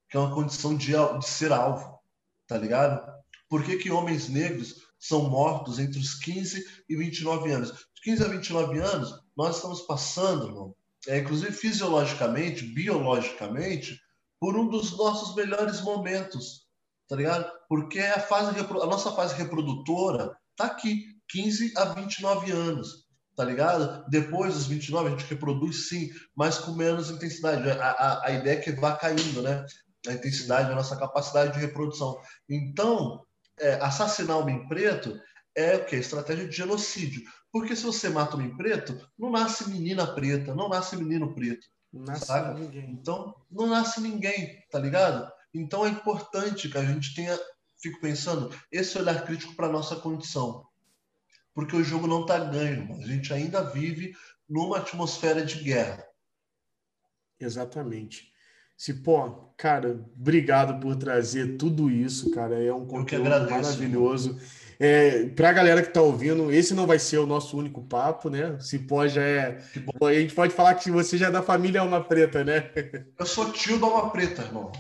que 0.09 0.17
é 0.17 0.21
uma 0.21 0.35
condição 0.35 0.75
de, 0.75 0.93
de 0.93 1.29
ser 1.29 1.53
alvo, 1.53 2.01
tá 2.47 2.57
ligado? 2.57 3.01
Por 3.49 3.63
que, 3.63 3.77
que 3.77 3.91
homens 3.91 4.29
negros 4.29 4.77
são 4.99 5.29
mortos 5.29 5.79
entre 5.79 5.99
os 5.99 6.15
15 6.15 6.85
e 6.89 6.97
29 6.97 7.53
anos? 7.53 7.71
De 7.71 8.03
15 8.05 8.25
a 8.25 8.29
29 8.29 8.79
anos, 8.79 9.20
nós 9.37 9.57
estamos 9.57 9.83
passando, 9.83 10.47
irmão, 10.47 10.75
é, 11.09 11.19
inclusive 11.19 11.53
fisiologicamente, 11.53 12.65
biologicamente, 12.65 13.99
por 14.39 14.57
um 14.57 14.69
dos 14.69 14.97
nossos 14.97 15.35
melhores 15.35 15.81
momentos, 15.81 16.67
tá 17.09 17.17
ligado? 17.17 17.51
Porque 17.69 17.99
a, 17.99 18.21
fase, 18.21 18.59
a 18.59 18.87
nossa 18.87 19.13
fase 19.13 19.35
reprodutora 19.35 20.37
tá 20.57 20.67
aqui, 20.67 21.05
15 21.29 21.73
a 21.77 21.85
29 21.87 22.51
anos, 22.51 23.07
tá 23.37 23.45
ligado? 23.45 24.05
Depois 24.09 24.55
dos 24.55 24.67
29 24.67 25.09
a 25.09 25.11
gente 25.13 25.29
reproduz 25.29 25.89
sim, 25.89 26.11
mas 26.35 26.59
com 26.59 26.73
menos 26.73 27.11
intensidade. 27.11 27.71
A, 27.71 27.91
a, 27.91 28.27
a 28.27 28.31
ideia 28.33 28.59
é 28.59 28.61
que 28.61 28.73
vá 28.73 28.97
caindo, 28.97 29.43
né? 29.43 29.65
A 30.09 30.13
intensidade, 30.13 30.73
a 30.73 30.75
nossa 30.75 30.97
capacidade 30.97 31.53
de 31.53 31.59
reprodução. 31.59 32.19
Então, 32.49 33.25
é, 33.59 33.75
assassinar 33.75 34.39
homem 34.39 34.67
preto 34.67 35.19
é 35.55 35.77
o 35.77 35.85
que? 35.85 35.97
Estratégia 35.97 36.49
de 36.49 36.57
genocídio. 36.57 37.23
Porque 37.53 37.75
se 37.75 37.83
você 37.83 38.09
mata 38.09 38.37
homem 38.37 38.57
preto, 38.57 38.99
não 39.19 39.31
nasce 39.31 39.69
menina 39.69 40.07
preta, 40.07 40.55
não 40.55 40.69
nasce 40.69 40.97
menino 40.97 41.35
preto. 41.35 41.67
Não 41.93 42.05
nasce 42.05 42.27
saca? 42.27 42.55
ninguém. 42.55 42.91
Então, 42.91 43.35
não 43.51 43.67
nasce 43.67 44.01
ninguém, 44.01 44.65
tá 44.71 44.79
ligado? 44.79 45.31
Então 45.53 45.85
é 45.85 45.89
importante 45.89 46.69
que 46.69 46.79
a 46.79 46.85
gente 46.85 47.15
tenha, 47.15 47.37
fico 47.81 48.01
pensando, 48.01 48.55
esse 48.71 48.97
olhar 48.97 49.25
crítico 49.25 49.55
para 49.55 49.69
nossa 49.69 49.97
condição. 49.97 50.65
Porque 51.53 51.75
o 51.75 51.83
jogo 51.83 52.07
não 52.07 52.23
está 52.23 52.39
ganho, 52.39 52.95
a 53.03 53.07
gente 53.07 53.33
ainda 53.33 53.63
vive 53.63 54.15
numa 54.49 54.79
atmosfera 54.79 55.45
de 55.45 55.63
guerra. 55.63 56.05
Exatamente. 57.39 58.31
Cipó, 58.77 59.53
cara, 59.57 59.91
obrigado 60.17 60.81
por 60.81 60.97
trazer 60.97 61.57
tudo 61.57 61.91
isso, 61.91 62.31
cara. 62.31 62.63
É 62.63 62.73
um 62.73 62.87
conteúdo 62.87 63.29
maravilhoso. 63.29 64.41
É, 64.83 65.27
para 65.27 65.51
a 65.51 65.53
galera 65.53 65.83
que 65.83 65.89
está 65.89 66.01
ouvindo, 66.01 66.51
esse 66.51 66.73
não 66.73 66.87
vai 66.87 66.99
ser 66.99 67.19
o 67.19 67.27
nosso 67.27 67.55
único 67.55 67.83
papo, 67.83 68.31
né? 68.31 68.59
Cipó 68.61 69.07
já 69.07 69.23
é. 69.23 69.63
A 70.03 70.13
gente 70.15 70.35
pode 70.35 70.55
falar 70.55 70.75
que 70.77 70.91
você 70.91 71.19
já 71.19 71.27
é 71.27 71.31
da 71.31 71.43
família 71.43 71.83
Alma 71.83 72.03
Preta, 72.03 72.43
né? 72.43 72.71
Eu 73.19 73.27
sou 73.27 73.53
tio 73.53 73.79
da 73.79 73.87
Alma 73.87 74.11
Preta, 74.11 74.41
irmão. 74.41 74.73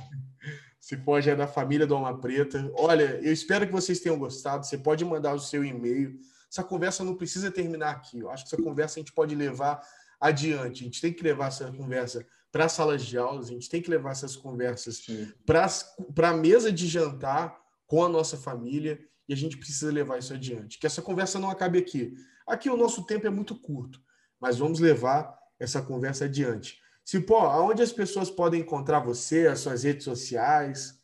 Cipó 0.80 1.20
já 1.20 1.32
é 1.32 1.36
da 1.36 1.46
família 1.46 1.86
do 1.86 1.94
Alma 1.94 2.18
Preta. 2.18 2.72
Olha, 2.76 3.20
eu 3.22 3.30
espero 3.30 3.66
que 3.66 3.72
vocês 3.72 4.00
tenham 4.00 4.18
gostado. 4.18 4.64
Você 4.64 4.78
pode 4.78 5.04
mandar 5.04 5.34
o 5.34 5.38
seu 5.38 5.62
e-mail. 5.62 6.18
Essa 6.50 6.64
conversa 6.64 7.04
não 7.04 7.14
precisa 7.14 7.50
terminar 7.50 7.90
aqui. 7.90 8.20
Eu 8.20 8.30
acho 8.30 8.44
que 8.44 8.54
essa 8.54 8.62
conversa 8.62 8.98
a 8.98 9.00
gente 9.00 9.12
pode 9.12 9.34
levar 9.34 9.82
adiante. 10.18 10.80
A 10.80 10.84
gente 10.84 11.02
tem 11.02 11.12
que 11.12 11.22
levar 11.22 11.48
essa 11.48 11.70
conversa 11.70 12.24
para 12.50 12.70
salas 12.70 13.04
de 13.04 13.18
aulas, 13.18 13.48
a 13.48 13.52
gente 13.52 13.68
tem 13.68 13.82
que 13.82 13.90
levar 13.90 14.10
essas 14.10 14.34
conversas 14.34 15.06
para 15.44 16.30
a 16.30 16.34
mesa 16.34 16.72
de 16.72 16.88
jantar 16.88 17.56
com 17.86 18.02
a 18.02 18.08
nossa 18.08 18.36
família 18.36 18.98
e 19.30 19.32
a 19.32 19.36
gente 19.36 19.56
precisa 19.56 19.92
levar 19.92 20.18
isso 20.18 20.34
adiante. 20.34 20.76
Que 20.76 20.88
essa 20.88 21.00
conversa 21.00 21.38
não 21.38 21.50
acabe 21.50 21.78
aqui. 21.78 22.12
Aqui 22.44 22.68
o 22.68 22.76
nosso 22.76 23.06
tempo 23.06 23.28
é 23.28 23.30
muito 23.30 23.54
curto, 23.54 24.02
mas 24.40 24.58
vamos 24.58 24.80
levar 24.80 25.38
essa 25.56 25.80
conversa 25.80 26.24
adiante. 26.24 26.80
Cipó, 27.04 27.46
aonde 27.46 27.80
as 27.80 27.92
pessoas 27.92 28.28
podem 28.28 28.62
encontrar 28.62 28.98
você, 28.98 29.46
as 29.46 29.60
suas 29.60 29.84
redes 29.84 30.02
sociais? 30.02 31.00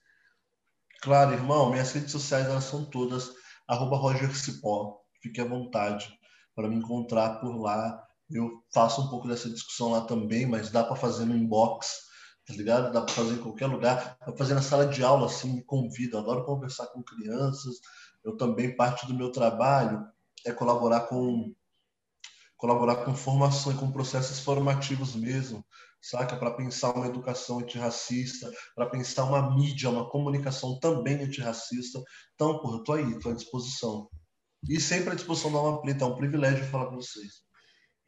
Claro, 1.00 1.34
irmão, 1.34 1.70
minhas 1.70 1.92
redes 1.92 2.10
sociais 2.10 2.46
elas 2.46 2.64
são 2.64 2.84
todas 2.84 3.30
arroba 3.68 3.96
Roger 3.96 4.36
Cipó. 4.36 5.00
Fique 5.22 5.40
à 5.40 5.44
vontade 5.44 6.12
para 6.52 6.68
me 6.68 6.74
encontrar 6.74 7.38
por 7.38 7.56
lá. 7.56 8.04
Eu 8.28 8.60
faço 8.74 9.02
um 9.02 9.08
pouco 9.08 9.28
dessa 9.28 9.48
discussão 9.48 9.92
lá 9.92 10.00
também, 10.00 10.46
mas 10.46 10.72
dá 10.72 10.82
para 10.82 10.96
fazer 10.96 11.26
no 11.26 11.36
inbox, 11.36 12.00
tá 12.44 12.54
ligado? 12.54 12.92
Dá 12.92 13.02
para 13.02 13.14
fazer 13.14 13.34
em 13.34 13.42
qualquer 13.42 13.66
lugar. 13.66 14.16
Dá 14.18 14.26
para 14.26 14.36
fazer 14.36 14.54
na 14.54 14.62
sala 14.62 14.84
de 14.88 15.04
aula, 15.04 15.26
assim, 15.26 15.54
me 15.54 15.62
convida. 15.62 16.16
Eu 16.16 16.22
adoro 16.22 16.44
conversar 16.44 16.88
com 16.88 17.04
crianças, 17.04 17.76
eu 18.26 18.36
também, 18.36 18.74
parte 18.74 19.06
do 19.06 19.14
meu 19.14 19.30
trabalho 19.30 20.04
é 20.44 20.52
colaborar 20.52 21.02
com 21.02 21.54
colaborar 22.56 23.04
com 23.04 23.14
formação 23.14 23.70
e 23.70 23.76
com 23.76 23.92
processos 23.92 24.40
formativos 24.40 25.14
mesmo, 25.14 25.64
saca? 26.00 26.36
Para 26.36 26.50
pensar 26.50 26.92
uma 26.92 27.06
educação 27.06 27.58
antirracista, 27.58 28.50
para 28.74 28.86
pensar 28.86 29.24
uma 29.24 29.54
mídia, 29.54 29.90
uma 29.90 30.08
comunicação 30.08 30.78
também 30.80 31.22
antirracista. 31.22 32.02
Então, 32.34 32.58
porra, 32.58 32.78
eu 32.78 32.82
tô 32.82 32.92
aí, 32.94 33.18
tô 33.20 33.28
à 33.28 33.34
disposição. 33.34 34.08
E 34.68 34.80
sempre 34.80 35.10
à 35.10 35.14
disposição 35.14 35.52
da 35.52 35.58
Alma 35.58 35.82
Preta, 35.82 36.04
é 36.04 36.08
um 36.08 36.16
privilégio 36.16 36.64
falar 36.64 36.86
com 36.86 36.96
vocês. 36.96 37.44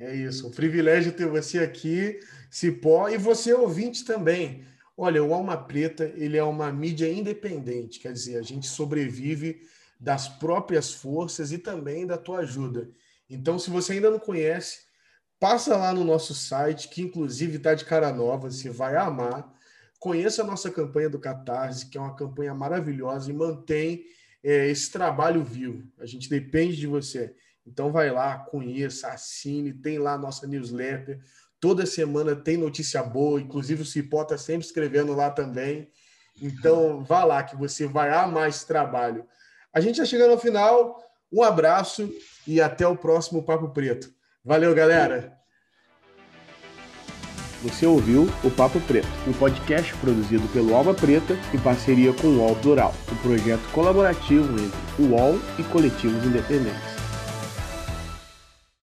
É 0.01 0.17
isso, 0.17 0.49
um 0.49 0.51
privilégio 0.51 1.13
ter 1.13 1.29
você 1.29 1.59
aqui, 1.59 2.19
Cipó, 2.51 3.09
e 3.09 3.19
você 3.19 3.53
ouvinte 3.53 4.03
também. 4.05 4.65
Olha, 4.97 5.23
o 5.23 5.35
Alma 5.35 5.57
Preta, 5.57 6.11
ele 6.17 6.39
é 6.39 6.43
uma 6.43 6.73
mídia 6.73 7.13
independente, 7.13 8.01
quer 8.01 8.13
dizer, 8.13 8.39
a 8.39 8.43
gente 8.43 8.67
sobrevive 8.67 9.61
das 9.99 10.29
próprias 10.29 10.93
forças 10.93 11.53
e 11.53 11.59
também 11.59 12.07
da 12.07 12.17
tua 12.17 12.41
ajuda. 12.41 12.91
Então, 13.29 13.59
se 13.59 13.71
você 13.71 13.95
ainda 13.95 14.11
não 14.11 14.19
conhece, 14.19 14.81
passa 15.39 15.77
lá 15.77 15.93
no 15.93 16.05
nosso 16.05 16.35
site, 16.35 16.89
que 16.89 17.03
inclusive 17.03 17.57
está 17.57 17.75
de 17.75 17.85
cara 17.85 18.13
nova, 18.13 18.51
você 18.51 18.71
vai 18.71 18.97
amar. 18.97 19.53
Conheça 19.99 20.43
a 20.43 20.47
nossa 20.47 20.71
campanha 20.71 21.11
do 21.11 21.19
Catarse, 21.19 21.87
que 21.87 21.99
é 21.99 22.01
uma 22.01 22.15
campanha 22.15 22.55
maravilhosa 22.55 23.31
e 23.31 23.35
mantém 23.35 24.05
é, 24.43 24.69
esse 24.69 24.91
trabalho 24.91 25.43
vivo. 25.43 25.87
A 25.99 26.07
gente 26.07 26.29
depende 26.31 26.77
de 26.77 26.87
você. 26.87 27.35
Então 27.67 27.93
vai 27.93 28.11
lá, 28.11 28.39
conheça, 28.39 29.09
assine, 29.09 29.73
tem 29.73 29.99
lá 29.99 30.15
a 30.15 30.19
nossa 30.19 30.47
newsletter. 30.47 31.21
Toda 31.61 31.85
semana 31.85 32.35
tem 32.35 32.57
notícia 32.57 33.03
boa, 33.03 33.41
inclusive 33.41 33.83
o 33.83 33.87
Cipó 33.87 34.23
está 34.23 34.39
sempre 34.39 34.65
escrevendo 34.65 35.13
lá 35.13 35.31
também. 35.31 35.91
Então 36.41 37.05
vá 37.05 37.25
lá 37.25 37.43
que 37.43 37.57
você 37.57 37.87
vai 37.87 38.11
amar 38.11 38.49
esse 38.49 38.67
trabalho. 38.67 39.27
A 39.73 39.81
gente 39.81 39.99
já 39.99 40.05
chegando 40.05 40.33
ao 40.33 40.39
final. 40.39 41.03
Um 41.33 41.43
abraço 41.43 42.11
e 42.47 42.61
até 42.61 42.87
o 42.87 42.97
próximo 42.97 43.43
Papo 43.43 43.69
Preto. 43.69 44.09
Valeu, 44.45 44.75
galera! 44.75 45.37
Você 47.63 47.85
ouviu 47.85 48.29
o 48.45 48.51
Papo 48.51 48.81
Preto, 48.83 49.09
um 49.27 49.33
podcast 49.33 49.93
produzido 49.97 50.47
pelo 50.53 50.75
Alma 50.75 50.95
Preta 50.95 51.35
em 51.53 51.59
parceria 51.59 52.13
com 52.13 52.29
o 52.29 52.39
UOL 52.39 52.57
Plural, 52.57 52.95
um 53.13 53.17
projeto 53.17 53.69
colaborativo 53.73 54.53
entre 54.53 55.03
o 55.03 55.09
UOL 55.09 55.35
e 55.59 55.65
coletivos 55.65 56.25
independentes. 56.25 56.98